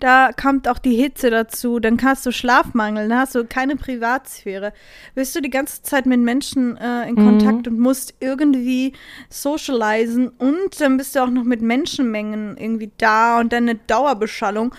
[0.00, 4.74] Da kommt auch die Hitze dazu, dann hast du Schlafmangel, dann hast du keine Privatsphäre.
[5.14, 7.72] Bist du die ganze Zeit mit Menschen äh, in Kontakt mhm.
[7.72, 8.92] und musst irgendwie
[9.30, 14.74] socialisen und dann bist du auch noch mit Menschenmengen irgendwie da und dann eine Dauerbeschallung.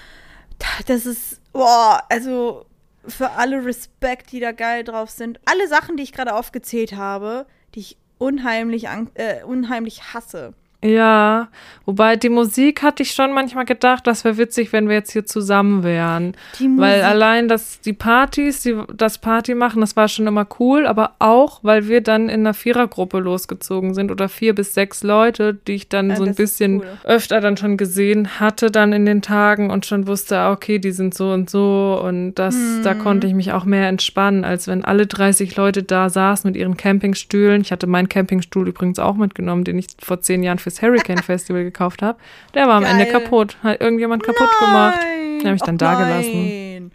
[0.85, 2.65] Das ist Boah, also
[3.07, 5.39] für alle Respekt, die da geil drauf sind.
[5.45, 10.53] Alle Sachen, die ich gerade aufgezählt habe, die ich unheimlich, äh, unheimlich hasse.
[10.83, 11.49] Ja,
[11.85, 15.27] wobei die Musik hatte ich schon manchmal gedacht, das wäre witzig, wenn wir jetzt hier
[15.27, 16.33] zusammen wären.
[16.77, 21.11] Weil allein das, die Partys, die, das Party machen, das war schon immer cool, aber
[21.19, 25.73] auch, weil wir dann in einer Vierergruppe losgezogen sind oder vier bis sechs Leute, die
[25.73, 26.87] ich dann ja, so ein bisschen cool.
[27.03, 30.91] öfter dann schon gesehen hatte dann in den Tagen und schon wusste, ah, okay, die
[30.91, 32.81] sind so und so und das, hm.
[32.83, 36.57] da konnte ich mich auch mehr entspannen, als wenn alle 30 Leute da saßen mit
[36.57, 37.61] ihren Campingstühlen.
[37.61, 41.21] Ich hatte meinen Campingstuhl übrigens auch mitgenommen, den ich vor zehn Jahren für fürs Hurricane
[41.21, 42.17] Festival gekauft habe,
[42.53, 42.99] der war am Geil.
[42.99, 43.57] Ende kaputt.
[43.63, 44.69] Hat irgendjemand kaputt nein.
[44.69, 44.99] gemacht.
[45.41, 46.91] Den habe ich dann da gelassen.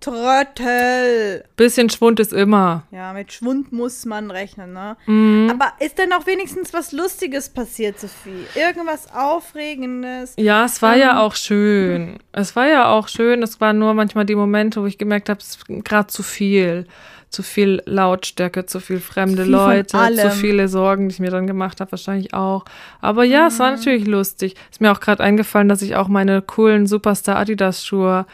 [0.00, 1.44] Trottel.
[1.56, 2.84] Bisschen Schwund ist immer.
[2.90, 4.96] Ja, mit Schwund muss man rechnen, ne?
[5.04, 5.50] Mhm.
[5.52, 8.46] Aber ist denn auch wenigstens was Lustiges passiert, Sophie?
[8.54, 10.32] Irgendwas Aufregendes?
[10.38, 11.00] Ja, es war ähm.
[11.00, 12.18] ja auch schön.
[12.32, 13.42] Es war ja auch schön.
[13.42, 16.86] Es waren nur manchmal die Momente, wo ich gemerkt habe, es ist gerade zu viel
[17.30, 21.46] zu viel Lautstärke, zu viel fremde viel Leute, zu viele Sorgen, die ich mir dann
[21.46, 22.64] gemacht habe, wahrscheinlich auch.
[23.00, 23.46] Aber ja, mhm.
[23.46, 23.76] es war mhm.
[23.76, 24.56] natürlich lustig.
[24.70, 28.26] Ist mir auch gerade eingefallen, dass ich auch meine coolen Superstar Adidas Schuhe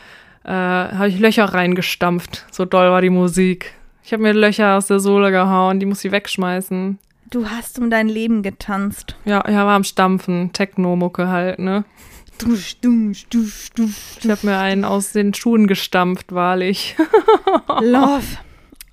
[0.45, 2.47] äh, habe ich Löcher reingestampft.
[2.51, 3.75] So doll war die Musik.
[4.03, 6.99] Ich habe mir Löcher aus der Sohle gehauen, die muss ich wegschmeißen.
[7.29, 9.17] Du hast um dein Leben getanzt.
[9.25, 10.53] Ja, ja, war am Stampfen.
[10.53, 11.85] Techno-Mucke halt, ne?
[12.39, 14.19] Dusch, dusch, dusch, dusch.
[14.23, 16.95] Ich habe mir einen aus den Schuhen gestampft, wahrlich.
[17.81, 18.23] Love.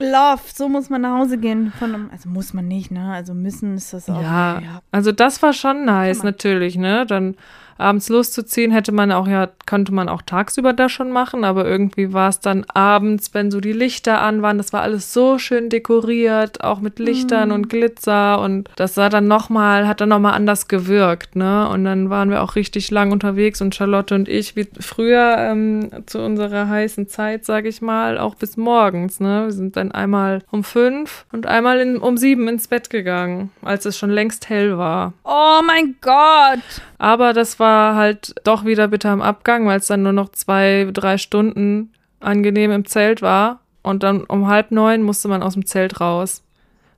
[0.03, 1.71] Love, so muss man nach Hause gehen.
[1.79, 3.11] Von einem, also muss man nicht, ne?
[3.13, 4.21] Also müssen ist das auch.
[4.21, 7.05] Ja, also das war schon nice, natürlich, ne?
[7.05, 7.35] Dann
[7.78, 12.13] abends loszuziehen hätte man auch ja, konnte man auch tagsüber da schon machen, aber irgendwie
[12.13, 15.69] war es dann abends, wenn so die Lichter an waren, das war alles so schön
[15.69, 20.67] dekoriert, auch mit Lichtern und Glitzer und das sah dann nochmal, hat dann nochmal anders
[20.67, 21.67] gewirkt, ne?
[21.69, 25.89] Und dann waren wir auch richtig lang unterwegs und Charlotte und ich, wie früher ähm,
[26.05, 29.45] zu unserer heißen Zeit, sage ich mal, auch bis morgens, ne?
[29.45, 33.86] Wir sind dann einmal um fünf und einmal in, um sieben ins Bett gegangen, als
[33.86, 35.13] es schon längst hell war.
[35.24, 36.59] Oh mein Gott!
[36.97, 40.89] Aber das war halt doch wieder bitter am Abgang, weil es dann nur noch zwei,
[40.91, 43.59] drei Stunden angenehm im Zelt war.
[43.82, 46.43] Und dann um halb neun musste man aus dem Zelt raus.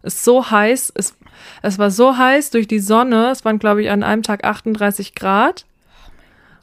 [0.04, 1.18] Es ist so heiß, es,
[1.64, 3.32] es war so heiß durch die Sonne.
[3.32, 5.66] Es waren, glaube ich, an einem Tag 38 Grad.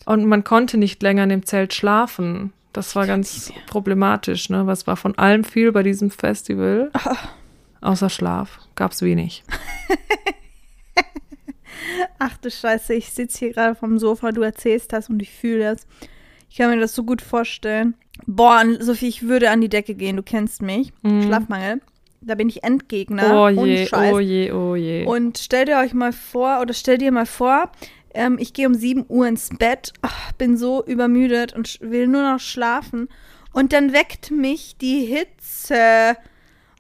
[0.05, 2.53] Und man konnte nicht länger in dem Zelt schlafen.
[2.73, 4.67] Das war ganz problematisch, ne?
[4.67, 6.91] Was war von allem viel bei diesem Festival.
[7.81, 8.59] Außer Schlaf.
[8.77, 9.43] Gab's wenig.
[12.19, 15.65] Ach du Scheiße, ich sitze hier gerade vom Sofa, du erzählst das und ich fühle
[15.75, 15.87] das.
[16.51, 17.95] Ich kann mir das so gut vorstellen.
[18.27, 20.93] Boah, Sophie, ich würde an die Decke gehen, du kennst mich.
[21.23, 21.81] Schlafmangel.
[22.21, 23.43] Da bin ich Endgegner.
[23.43, 25.07] Oh je, oh je, oh je.
[25.07, 27.73] Und stellt ihr euch mal vor, oder stell dir mal vor,
[28.15, 32.23] ähm, ich gehe um 7 Uhr ins Bett, ach, bin so übermüdet und will nur
[32.23, 33.09] noch schlafen.
[33.53, 36.17] Und dann weckt mich die Hitze.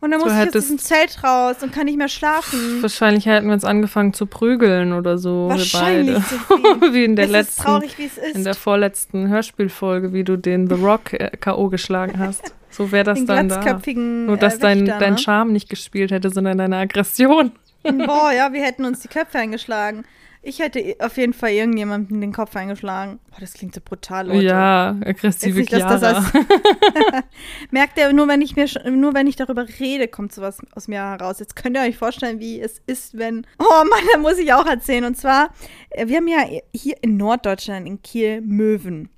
[0.03, 2.83] Und dann Du muss ich aus diesem Zelt raus und kann nicht mehr schlafen.
[2.83, 5.47] Wahrscheinlich hätten wir uns angefangen zu prügeln oder so.
[5.49, 6.93] Wahrscheinlich, beide.
[6.93, 8.35] wie in der es ist letzten, traurig, wie es ist.
[8.35, 11.69] in der vorletzten Hörspielfolge, wie du den The Rock äh, K.O.
[11.69, 12.53] geschlagen hast.
[12.69, 13.61] So wäre das den dann da.
[13.61, 15.19] glatzköpfigen Nur, dass äh, dein, Wächter, dein ne?
[15.19, 17.53] Charme nicht gespielt hätte, sondern deine Aggression.
[17.85, 20.05] Boah, ja, wir hätten uns die Köpfe eingeschlagen.
[20.45, 23.21] Ich hätte auf jeden Fall irgendjemandem den Kopf eingeschlagen.
[23.31, 24.43] Boah, das klingt so brutal, Leute.
[24.45, 26.17] Ja, aggressive nicht, das Chiara.
[26.19, 26.33] als
[27.71, 30.89] Merkt ihr, nur wenn ich mir schon- nur wenn ich darüber rede, kommt sowas aus
[30.89, 31.39] mir heraus.
[31.39, 33.47] Jetzt könnt ihr euch vorstellen, wie es ist, wenn.
[33.61, 35.05] Oh Mann, da muss ich auch erzählen.
[35.05, 35.51] Und zwar,
[35.91, 39.11] äh, wir haben ja hier in Norddeutschland, in Kiel, Möwen.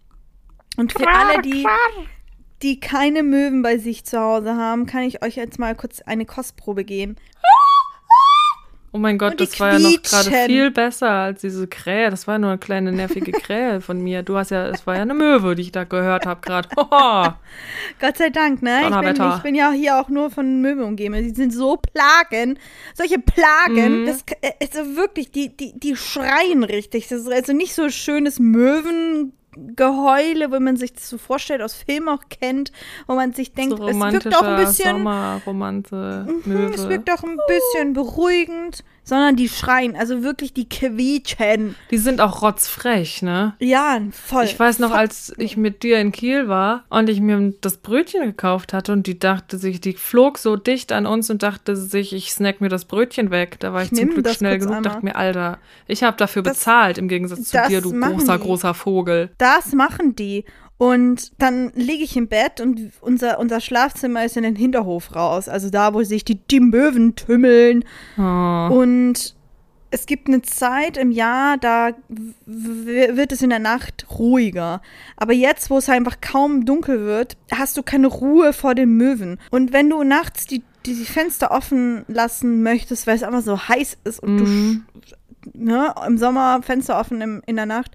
[0.76, 1.64] Und für alle, die,
[2.62, 6.26] die keine Möwen bei sich zu Hause haben, kann ich euch jetzt mal kurz eine
[6.26, 7.16] Kostprobe geben.
[8.94, 10.46] Oh mein Gott, das war ja noch gerade quietschen.
[10.46, 12.10] viel besser als diese Krähe.
[12.10, 14.22] Das war nur eine kleine nervige Krähe von mir.
[14.22, 16.68] Du hast ja, es war ja eine Möwe, die ich da gehört habe gerade.
[18.00, 18.82] Gott sei Dank, ne?
[18.88, 21.14] Ich bin, ich bin ja hier auch nur von Möwen umgeben.
[21.14, 22.56] Die sind so Plagen.
[22.94, 24.02] Solche Plagen.
[24.02, 24.06] Mhm.
[24.06, 27.08] Das, äh, also wirklich, die, die, die schreien richtig.
[27.08, 28.38] Das ist also nicht so schönes
[29.56, 32.72] Möwengeheule, wo man sich das so vorstellt, aus Filmen auch kennt,
[33.06, 34.96] wo man sich denkt, so es wirkt auch ein bisschen.
[34.98, 36.74] Sommerromanze, Möwe.
[36.74, 41.76] Es wirkt auch ein bisschen beruhigend, sondern die schreien, also wirklich die quietschen.
[41.90, 43.54] Die sind auch rotzfrech, ne?
[43.58, 44.44] Ja, voll.
[44.44, 48.22] Ich weiß noch, als ich mit dir in Kiel war und ich mir das Brötchen
[48.22, 52.14] gekauft hatte und die dachte sich, die flog so dicht an uns und dachte sich,
[52.14, 53.56] ich snack mir das Brötchen weg.
[53.60, 54.90] Da war ich, Ich zum Glück schnell genug, einmal.
[54.92, 58.42] dachte mir, Alter, ich habe dafür Das- bezahlt im Gegensatz zu dir, du großer, die.
[58.42, 59.30] großer Vogel.
[59.36, 59.43] Das
[59.74, 60.44] machen die.
[60.76, 65.48] Und dann liege ich im Bett und unser, unser Schlafzimmer ist in den Hinterhof raus.
[65.48, 67.84] Also da, wo sich die, die Möwen tümmeln.
[68.18, 68.68] Oh.
[68.80, 69.36] Und
[69.92, 71.90] es gibt eine Zeit im Jahr, da
[72.44, 74.82] wird es in der Nacht ruhiger.
[75.16, 79.38] Aber jetzt, wo es einfach kaum dunkel wird, hast du keine Ruhe vor den Möwen.
[79.52, 83.98] Und wenn du nachts die, die Fenster offen lassen möchtest, weil es einfach so heiß
[84.02, 84.84] ist und du Mhm.
[85.06, 85.14] sch-
[85.54, 87.92] ne, im Sommer Fenster offen im, in der Nacht,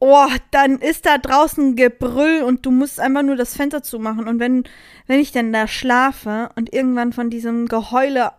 [0.00, 4.26] oh, dann ist da draußen Gebrüll und du musst einfach nur das Fenster zumachen.
[4.26, 4.64] Und wenn,
[5.06, 8.32] wenn ich dann da schlafe und irgendwann von diesem Geheule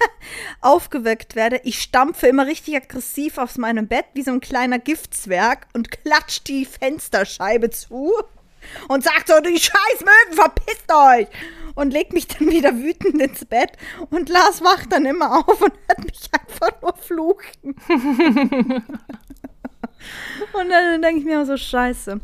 [0.62, 5.66] aufgeweckt werde, ich stampfe immer richtig aggressiv aus meinem Bett wie so ein kleiner Giftzwerg
[5.74, 8.12] und klatsch die Fensterscheibe zu
[8.88, 11.28] und sagt so, die scheiß Möwen, verpisst euch!
[11.74, 13.72] Und leg mich dann wieder wütend ins Bett
[14.10, 17.76] und Lars wacht dann immer auf und hört mich einfach nur fluchen.
[20.52, 22.20] und dann denke ich mir so, scheiße.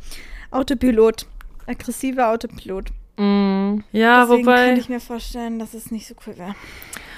[0.50, 1.26] Autopilot.
[1.66, 2.86] Aggressiver Autopilot.
[3.16, 3.78] Mm.
[3.92, 4.64] Ja, Deswegen wobei.
[4.66, 6.54] könnte ich mir vorstellen, dass es nicht so cool wäre.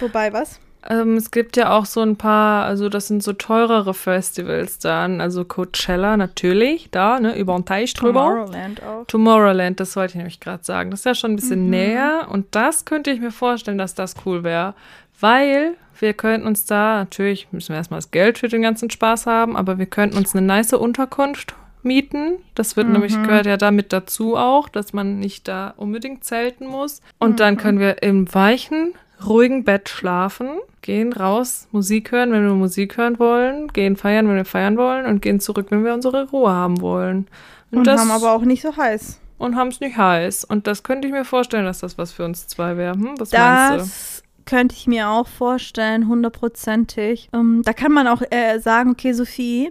[0.01, 0.59] Wobei, was?
[0.89, 5.21] Ähm, es gibt ja auch so ein paar, also das sind so teurere Festivals dann,
[5.21, 8.21] also Coachella natürlich, da, ne, über den Teich drüber.
[8.31, 9.05] Tomorrowland auch.
[9.07, 10.91] Tomorrowland, das wollte ich nämlich gerade sagen.
[10.91, 11.71] Das ist ja schon ein bisschen Mhm.
[11.71, 14.75] näher und das könnte ich mir vorstellen, dass das cool wäre,
[15.21, 19.27] weil wir könnten uns da, natürlich müssen wir erstmal das Geld für den ganzen Spaß
[19.27, 22.35] haben, aber wir könnten uns eine nice Unterkunft mieten.
[22.55, 23.25] Das wird nämlich, Mhm.
[23.27, 27.01] gehört ja damit dazu auch, dass man nicht da unbedingt zelten muss.
[27.19, 27.59] Und dann Mhm.
[27.59, 28.95] können wir im weichen,
[29.27, 30.49] ruhigen Bett schlafen,
[30.83, 35.05] gehen raus, Musik hören, wenn wir Musik hören wollen, gehen feiern, wenn wir feiern wollen
[35.07, 37.29] und gehen zurück, wenn wir unsere Ruhe haben wollen.
[37.71, 39.21] Und haben aber auch nicht so heiß.
[39.39, 40.45] und haben es nicht heiß.
[40.45, 42.95] Und das könnte ich mir vorstellen, dass das was für uns zwei wäre.
[42.95, 43.15] Hm?
[43.19, 44.20] Was meinst du?
[44.51, 47.29] Könnte ich mir auch vorstellen, hundertprozentig.
[47.33, 49.71] Ähm, da kann man auch äh, sagen, okay, Sophie,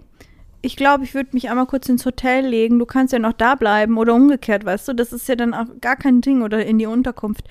[0.62, 2.78] ich glaube, ich würde mich einmal kurz ins Hotel legen.
[2.78, 4.94] Du kannst ja noch da bleiben oder umgekehrt, weißt du?
[4.94, 7.44] Das ist ja dann auch gar kein Ding oder in die Unterkunft.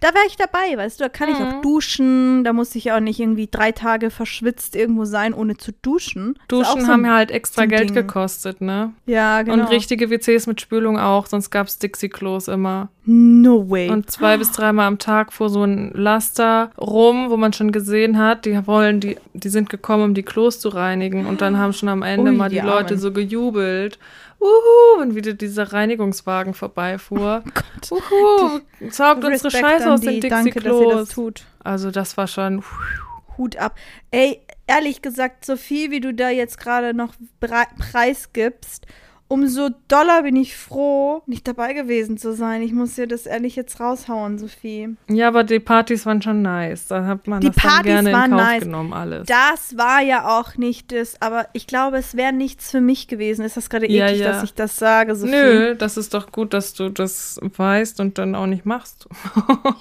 [0.00, 1.04] Da wäre ich dabei, weißt du?
[1.04, 1.62] Da kann ich auch Mhm.
[1.62, 2.44] duschen.
[2.44, 6.38] Da muss ich auch nicht irgendwie drei Tage verschwitzt irgendwo sein, ohne zu duschen.
[6.48, 7.94] Duschen so haben ja halt extra so Geld Ding.
[7.94, 8.92] gekostet, ne?
[9.06, 9.62] Ja, genau.
[9.64, 12.88] Und richtige WCs mit Spülung auch, sonst gab's Dixie-Klos immer.
[13.04, 13.88] No way.
[13.88, 18.18] Und zwei bis dreimal am Tag fuhr so ein Laster rum, wo man schon gesehen
[18.18, 21.24] hat, die wollen, die, die sind gekommen, um die Klos zu reinigen.
[21.26, 23.98] Und dann haben schon am Ende Ui, mal die, die Leute so gejubelt.
[24.46, 27.42] Uhu, wenn wieder dieser Reinigungswagen vorbeifuhr.
[27.90, 31.08] Uhu, saugt unsere Scheiße aus den ihr das Dixie-Klos.
[31.10, 31.44] tut.
[31.62, 32.62] Also das war schon.
[33.36, 33.76] Hut ab.
[34.10, 38.86] Ey, ehrlich gesagt, Sophie, wie du da jetzt gerade noch preisgibst,
[39.28, 42.62] umso doller bin ich froh, nicht dabei gewesen zu sein.
[42.62, 44.96] Ich muss dir das ehrlich jetzt raushauen, Sophie.
[45.08, 46.86] Ja, aber die Partys waren schon nice.
[46.86, 48.62] Da hat man Die das Partys gerne in waren Kauf nice.
[48.62, 49.26] genommen, alles.
[49.26, 53.44] Das war ja auch nicht das, aber ich glaube, es wäre nichts für mich gewesen.
[53.44, 54.32] Ist das gerade Ja, eklig, ja.
[54.32, 55.32] dass ich das sage, Sophie?
[55.32, 59.08] Nö, das ist doch gut, dass du das weißt und dann auch nicht machst.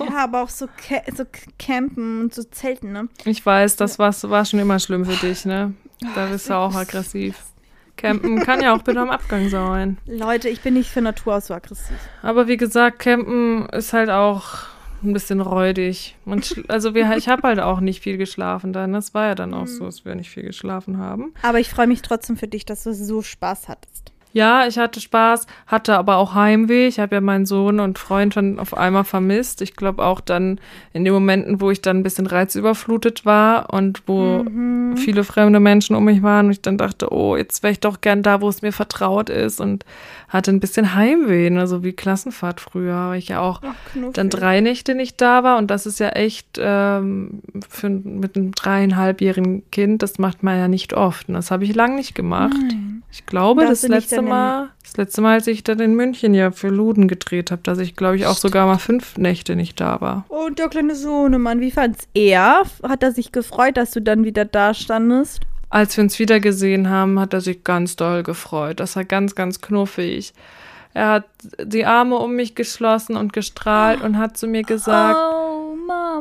[0.10, 0.68] Ja, aber auch so,
[1.16, 1.24] so
[1.60, 3.08] campen und so zelten, ne?
[3.26, 5.74] Ich weiß, das war, war schon immer schlimm für dich, ne?
[6.16, 7.36] Da bist du auch aggressiv.
[7.98, 9.98] Campen kann ja auch bitte am Abgang sein.
[10.06, 11.98] Leute, ich bin nicht für Natur aus so aggressiv.
[12.22, 14.66] Aber wie gesagt, Campen ist halt auch
[15.04, 16.16] ein bisschen räudig.
[16.68, 18.94] Also wir, ich habe halt auch nicht viel geschlafen dann.
[18.94, 21.34] Das war ja dann auch so, dass wir nicht viel geschlafen haben.
[21.42, 24.12] Aber ich freue mich trotzdem für dich, dass du so Spaß hattest.
[24.36, 26.88] Ja, ich hatte Spaß, hatte aber auch Heimweh.
[26.88, 29.62] Ich habe ja meinen Sohn und Freund schon auf einmal vermisst.
[29.62, 30.60] Ich glaube auch dann
[30.92, 34.98] in den Momenten, wo ich dann ein bisschen reizüberflutet war und wo Mhm.
[34.98, 38.02] viele fremde Menschen um mich waren und ich dann dachte, oh, jetzt wäre ich doch
[38.02, 39.86] gern da, wo es mir vertraut ist und
[40.28, 43.74] hatte ein bisschen Heimweh, ne, so wie Klassenfahrt früher, weil ich ja auch Ach,
[44.12, 48.52] dann drei Nächte nicht da war und das ist ja echt ähm, für, mit einem
[48.52, 52.52] dreieinhalbjährigen Kind, das macht man ja nicht oft und das habe ich lang nicht gemacht.
[52.60, 52.85] Nein.
[53.16, 56.52] Ich glaube, Da das letzte Mal, das letzte Mal, als ich dann in München ja
[56.52, 60.02] für Luden gedreht habe, dass ich, glaube ich, auch sogar mal fünf Nächte nicht da
[60.02, 60.26] war.
[60.28, 62.64] Und der kleine Sohnemann, wie fand's er?
[62.84, 65.44] Hat er sich gefreut, dass du dann wieder da standest?
[65.70, 68.82] Als wir uns wiedergesehen haben, hat er sich ganz doll gefreut.
[68.82, 70.34] Das war ganz, ganz knuffig.
[70.94, 71.26] Er hat
[71.64, 75.45] die Arme um mich geschlossen und gestrahlt und hat zu mir gesagt, Oh,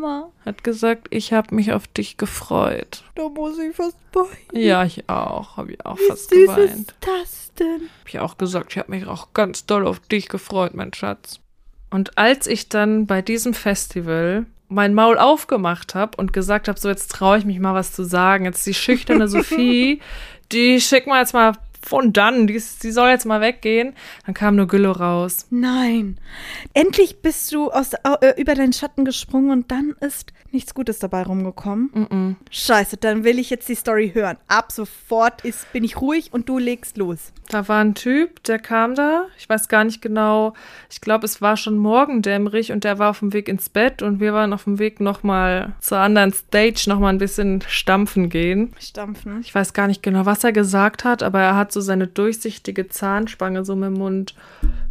[0.00, 3.04] Mama, hat gesagt, ich habe mich auf dich gefreut.
[3.14, 4.28] da muss ich fast weinen.
[4.52, 6.70] Ja, ich auch, habe ich auch Wie fast süß geweint.
[6.70, 7.82] ist das denn?
[8.00, 11.38] Hab ich auch gesagt, ich habe mich auch ganz doll auf dich gefreut, mein Schatz.
[11.90, 16.88] Und als ich dann bei diesem Festival mein Maul aufgemacht habe und gesagt habe, so
[16.88, 20.00] jetzt traue ich mich mal was zu sagen, jetzt die schüchterne Sophie,
[20.50, 21.52] die schick mal jetzt mal
[21.84, 25.46] von dann, die, die soll jetzt mal weggehen, dann kam nur Gülle raus.
[25.50, 26.18] Nein.
[26.72, 31.24] Endlich bist du aus, äh, über deinen Schatten gesprungen und dann ist nichts Gutes dabei
[31.24, 31.90] rumgekommen.
[31.92, 32.36] Mm-mm.
[32.50, 34.38] Scheiße, dann will ich jetzt die Story hören.
[34.48, 37.32] Ab sofort ist, bin ich ruhig und du legst los.
[37.48, 39.26] Da war ein Typ, der kam da.
[39.36, 40.54] Ich weiß gar nicht genau.
[40.90, 44.20] Ich glaube, es war schon morgendämmerig und der war auf dem Weg ins Bett und
[44.20, 48.72] wir waren auf dem Weg nochmal zur anderen Stage nochmal ein bisschen stampfen gehen.
[48.80, 49.40] Stampfen.
[49.40, 52.88] Ich weiß gar nicht genau, was er gesagt hat, aber er hat so seine durchsichtige
[52.88, 54.34] Zahnspange so mit dem Mund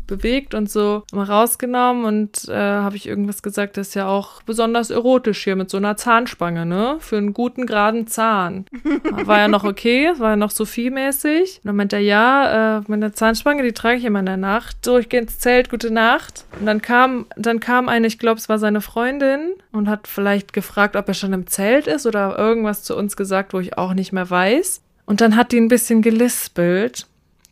[0.07, 4.41] bewegt und so mal rausgenommen und äh, habe ich irgendwas gesagt, das ist ja auch
[4.43, 6.97] besonders erotisch hier mit so einer Zahnspange, ne?
[6.99, 8.65] Für einen guten, geraden Zahn.
[9.11, 11.59] War ja noch okay, war ja noch Sophie-mäßig.
[11.63, 14.77] Und dann meinte er, ja, äh, meine Zahnspange, die trage ich immer in der Nacht.
[14.83, 16.45] So, ich gehe ins Zelt, gute Nacht.
[16.59, 20.53] Und dann kam, dann kam eine, ich glaube, es war seine Freundin und hat vielleicht
[20.53, 23.93] gefragt, ob er schon im Zelt ist oder irgendwas zu uns gesagt, wo ich auch
[23.93, 24.82] nicht mehr weiß.
[25.05, 27.07] Und dann hat die ein bisschen gelispelt.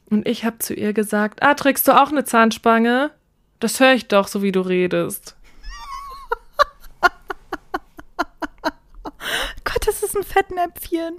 [0.10, 3.12] Und ich habe zu ihr gesagt, ah, trägst du auch eine Zahnspange?
[3.60, 5.36] Das höre ich doch, so wie du redest.
[9.64, 11.16] Gott, das ist ein Fettnäpfchen.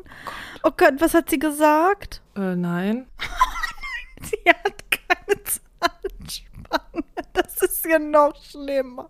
[0.63, 2.21] Oh Gott, was hat sie gesagt?
[2.37, 3.07] Äh, nein.
[4.23, 5.72] Sie hat keine Zahnspange.
[7.63, 9.09] Das ist ja noch schlimmer.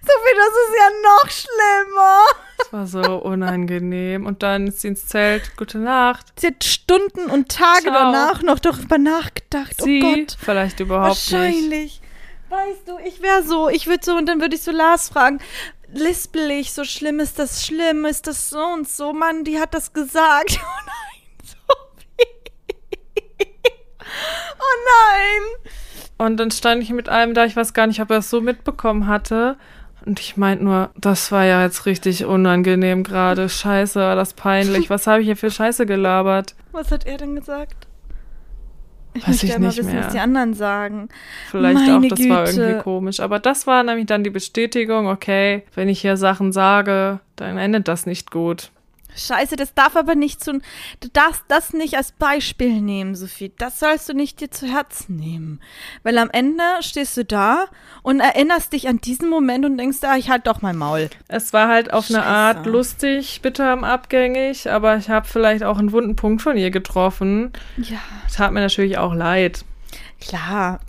[0.00, 2.24] Sophie, das ist ja noch schlimmer.
[2.58, 4.24] Das war so unangenehm.
[4.24, 5.54] Und dann ist sie ins Zelt.
[5.56, 6.32] Gute Nacht.
[6.36, 7.92] Sie hat Stunden und Tage Ciao.
[7.92, 9.82] danach noch darüber nachgedacht.
[9.82, 10.36] Sie oh Gott.
[10.40, 11.32] vielleicht überhaupt nicht.
[11.32, 12.00] Wahrscheinlich.
[12.48, 15.38] Weißt du, ich wäre so, ich würde so, und dann würde ich so Lars fragen,
[15.92, 19.74] lispel ich, so schlimm ist das schlimm, ist das so und so, Mann, die hat
[19.74, 20.58] das gesagt.
[20.72, 22.40] Oh nein, Sophie.
[24.58, 25.72] Oh nein.
[26.20, 28.42] Und dann stand ich mit einem da, ich weiß gar nicht, ob er es so
[28.42, 29.56] mitbekommen hatte.
[30.04, 33.48] Und ich meinte nur, das war ja jetzt richtig unangenehm gerade.
[33.48, 34.90] Scheiße, war das peinlich.
[34.90, 36.54] Was habe ich hier für Scheiße gelabert?
[36.72, 37.86] Was hat er denn gesagt?
[39.14, 40.04] Ich Weiß möchte ich ja mal nicht wissen, mehr.
[40.04, 41.08] was die anderen sagen.
[41.50, 42.60] Vielleicht Meine auch, das war Güte.
[42.60, 43.20] irgendwie komisch.
[43.20, 47.88] Aber das war nämlich dann die Bestätigung, okay, wenn ich hier Sachen sage, dann endet
[47.88, 48.72] das nicht gut.
[49.20, 50.60] Scheiße, das darf aber nicht zu.
[51.00, 53.52] Du darfst das nicht als Beispiel nehmen, Sophie.
[53.58, 55.60] Das sollst du nicht dir zu Herzen nehmen.
[56.02, 57.66] Weil am Ende stehst du da
[58.02, 61.10] und erinnerst dich an diesen Moment und denkst, ah, ich halt doch mein Maul.
[61.28, 62.28] Es war halt auf eine Scheiße.
[62.28, 67.52] Art lustig, bitter abgängig, aber ich habe vielleicht auch einen wunden Punkt von ihr getroffen.
[67.76, 67.98] Ja.
[68.34, 69.64] Tat mir natürlich auch leid.
[70.20, 70.80] Klar.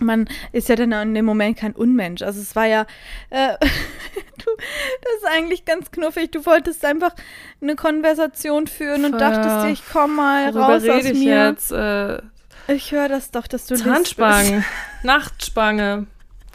[0.00, 2.22] Man ist ja dann in dem Moment kein Unmensch.
[2.22, 2.86] Also es war ja,
[3.30, 3.56] äh,
[4.46, 6.30] du, das ist eigentlich ganz knuffig.
[6.30, 7.12] Du wolltest einfach
[7.60, 9.30] eine Konversation führen und Ja.
[9.30, 11.48] dachtest dir, ich komm mal raus aus ich mir.
[11.48, 11.72] jetzt?
[11.72, 12.22] Äh,
[12.68, 14.64] Ich höre das doch, dass du Zahnspangen,
[15.02, 16.06] Nachtspange,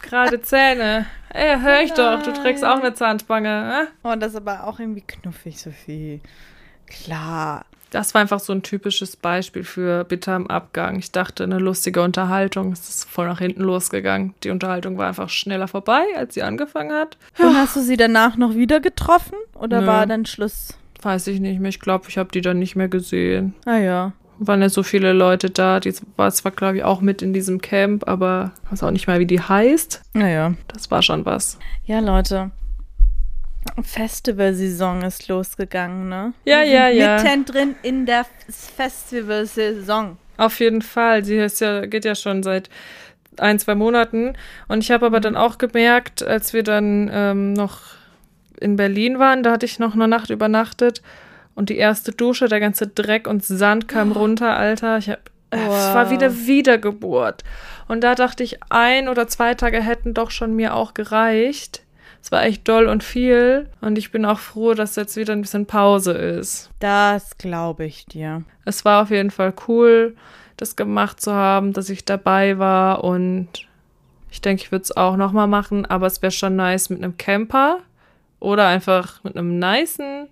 [0.02, 1.06] gerade Zähne.
[1.32, 3.86] Ey, hör ich doch, du trägst auch eine Zahnspange.
[3.86, 4.06] Äh?
[4.08, 6.20] Oh, das ist aber auch irgendwie knuffig, Sophie.
[6.86, 7.64] Klar.
[7.90, 10.98] Das war einfach so ein typisches Beispiel für bitter im Abgang.
[10.98, 12.72] Ich dachte, eine lustige Unterhaltung.
[12.72, 14.34] Es ist voll nach hinten losgegangen.
[14.44, 17.18] Die Unterhaltung war einfach schneller vorbei, als sie angefangen hat.
[17.38, 19.36] Und hast du sie danach noch wieder getroffen?
[19.54, 19.86] Oder Nö.
[19.86, 20.74] war dann Schluss?
[21.02, 21.70] Weiß ich nicht mehr.
[21.70, 23.54] Ich glaube, ich habe die dann nicht mehr gesehen.
[23.64, 24.12] Ah ja.
[24.38, 25.80] Waren ja so viele Leute da.
[25.80, 29.06] Die war zwar, glaube ich, auch mit in diesem Camp, aber ich weiß auch nicht
[29.06, 30.02] mal, wie die heißt.
[30.14, 30.54] Naja.
[30.68, 31.58] Das war schon was.
[31.84, 32.50] Ja, Leute.
[33.82, 36.32] Festivalsaison ist losgegangen, ne?
[36.44, 37.16] Ja, ja, ja.
[37.22, 38.26] Mittendrin in der
[38.76, 40.16] Festivalsaison.
[40.36, 41.24] Auf jeden Fall.
[41.24, 42.70] Sie ist ja, geht ja schon seit
[43.36, 44.34] ein, zwei Monaten.
[44.68, 47.80] Und ich habe aber dann auch gemerkt, als wir dann ähm, noch
[48.60, 51.02] in Berlin waren, da hatte ich noch eine Nacht übernachtet
[51.54, 54.98] und die erste Dusche, der ganze Dreck und Sand kam runter, Alter.
[54.98, 55.18] Ich hab,
[55.50, 56.12] äh, es war Wow.
[56.12, 57.42] wieder Wiedergeburt.
[57.88, 61.82] Und da dachte ich, ein oder zwei Tage hätten doch schon mir auch gereicht.
[62.22, 63.68] Es war echt doll und viel.
[63.80, 66.70] Und ich bin auch froh, dass jetzt wieder ein bisschen Pause ist.
[66.78, 68.44] Das glaube ich dir.
[68.64, 70.16] Es war auf jeden Fall cool,
[70.56, 73.48] das gemacht zu haben, dass ich dabei war und
[74.30, 77.16] ich denke, ich würde es auch nochmal machen, aber es wäre schon nice mit einem
[77.16, 77.80] Camper
[78.38, 80.28] oder einfach mit einem nicen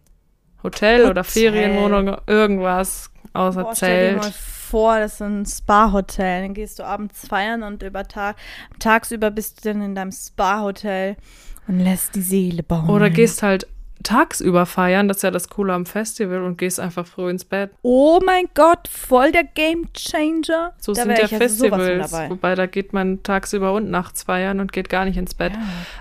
[0.62, 1.24] Hotel, oder Hotel.
[1.24, 4.34] Ferienwohnung, irgendwas außer Boah, stell dir mal Zelt.
[4.34, 6.43] vor, das ist ein Spa-Hotel.
[6.43, 8.36] Dann gehst du abends feiern und über Tag,
[8.78, 11.16] tagsüber bist du dann in deinem Spa-Hotel
[11.69, 12.89] und lässt die Seele bauen.
[12.89, 13.66] Oder gehst halt
[14.05, 17.71] tagsüber feiern, das ist ja das Coole am Festival und gehst einfach früh ins Bett.
[17.83, 20.73] Oh mein Gott, voll der Game Changer.
[20.79, 22.31] So Da sind ja also Festivals, dabei.
[22.31, 25.53] wobei da geht man tagsüber und nachts feiern und geht gar nicht ins Bett.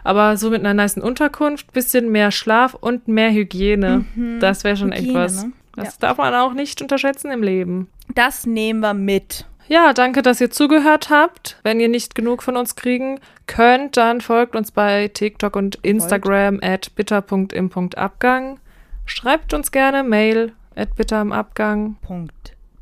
[0.04, 4.06] Aber so mit einer niceen Unterkunft, bisschen mehr Schlaf und mehr Hygiene,
[4.40, 4.94] das wäre schon Mhm.
[4.94, 5.44] Hygiene, was.
[5.44, 5.52] ne?
[5.76, 7.88] Das darf man auch nicht unterschätzen im Leben.
[8.16, 9.46] Das nehmen wir mit.
[9.68, 11.58] Ja, danke, dass ihr zugehört habt.
[11.64, 16.60] Wenn ihr nicht genug von uns kriegen könnt, dann folgt uns bei TikTok und Instagram
[16.62, 18.60] at bitter.im.abgang.
[19.06, 21.98] Schreibt uns gerne Mail at bitterimabgang.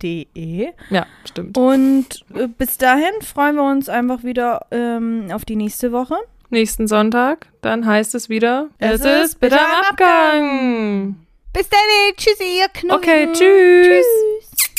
[0.02, 0.70] .de.
[0.90, 1.58] Ja, stimmt.
[1.58, 6.16] Und äh, bis dahin freuen wir uns einfach wieder ähm, auf die nächste Woche.
[6.50, 11.16] nächsten Sonntag, dann heißt es wieder, Es es, ist bitter am Abgang.
[11.54, 11.80] Bis dann,
[12.18, 13.00] tschüssi, ihr Knuddeln.
[13.00, 13.88] Okay, tschüss.
[13.88, 14.75] Tschüss.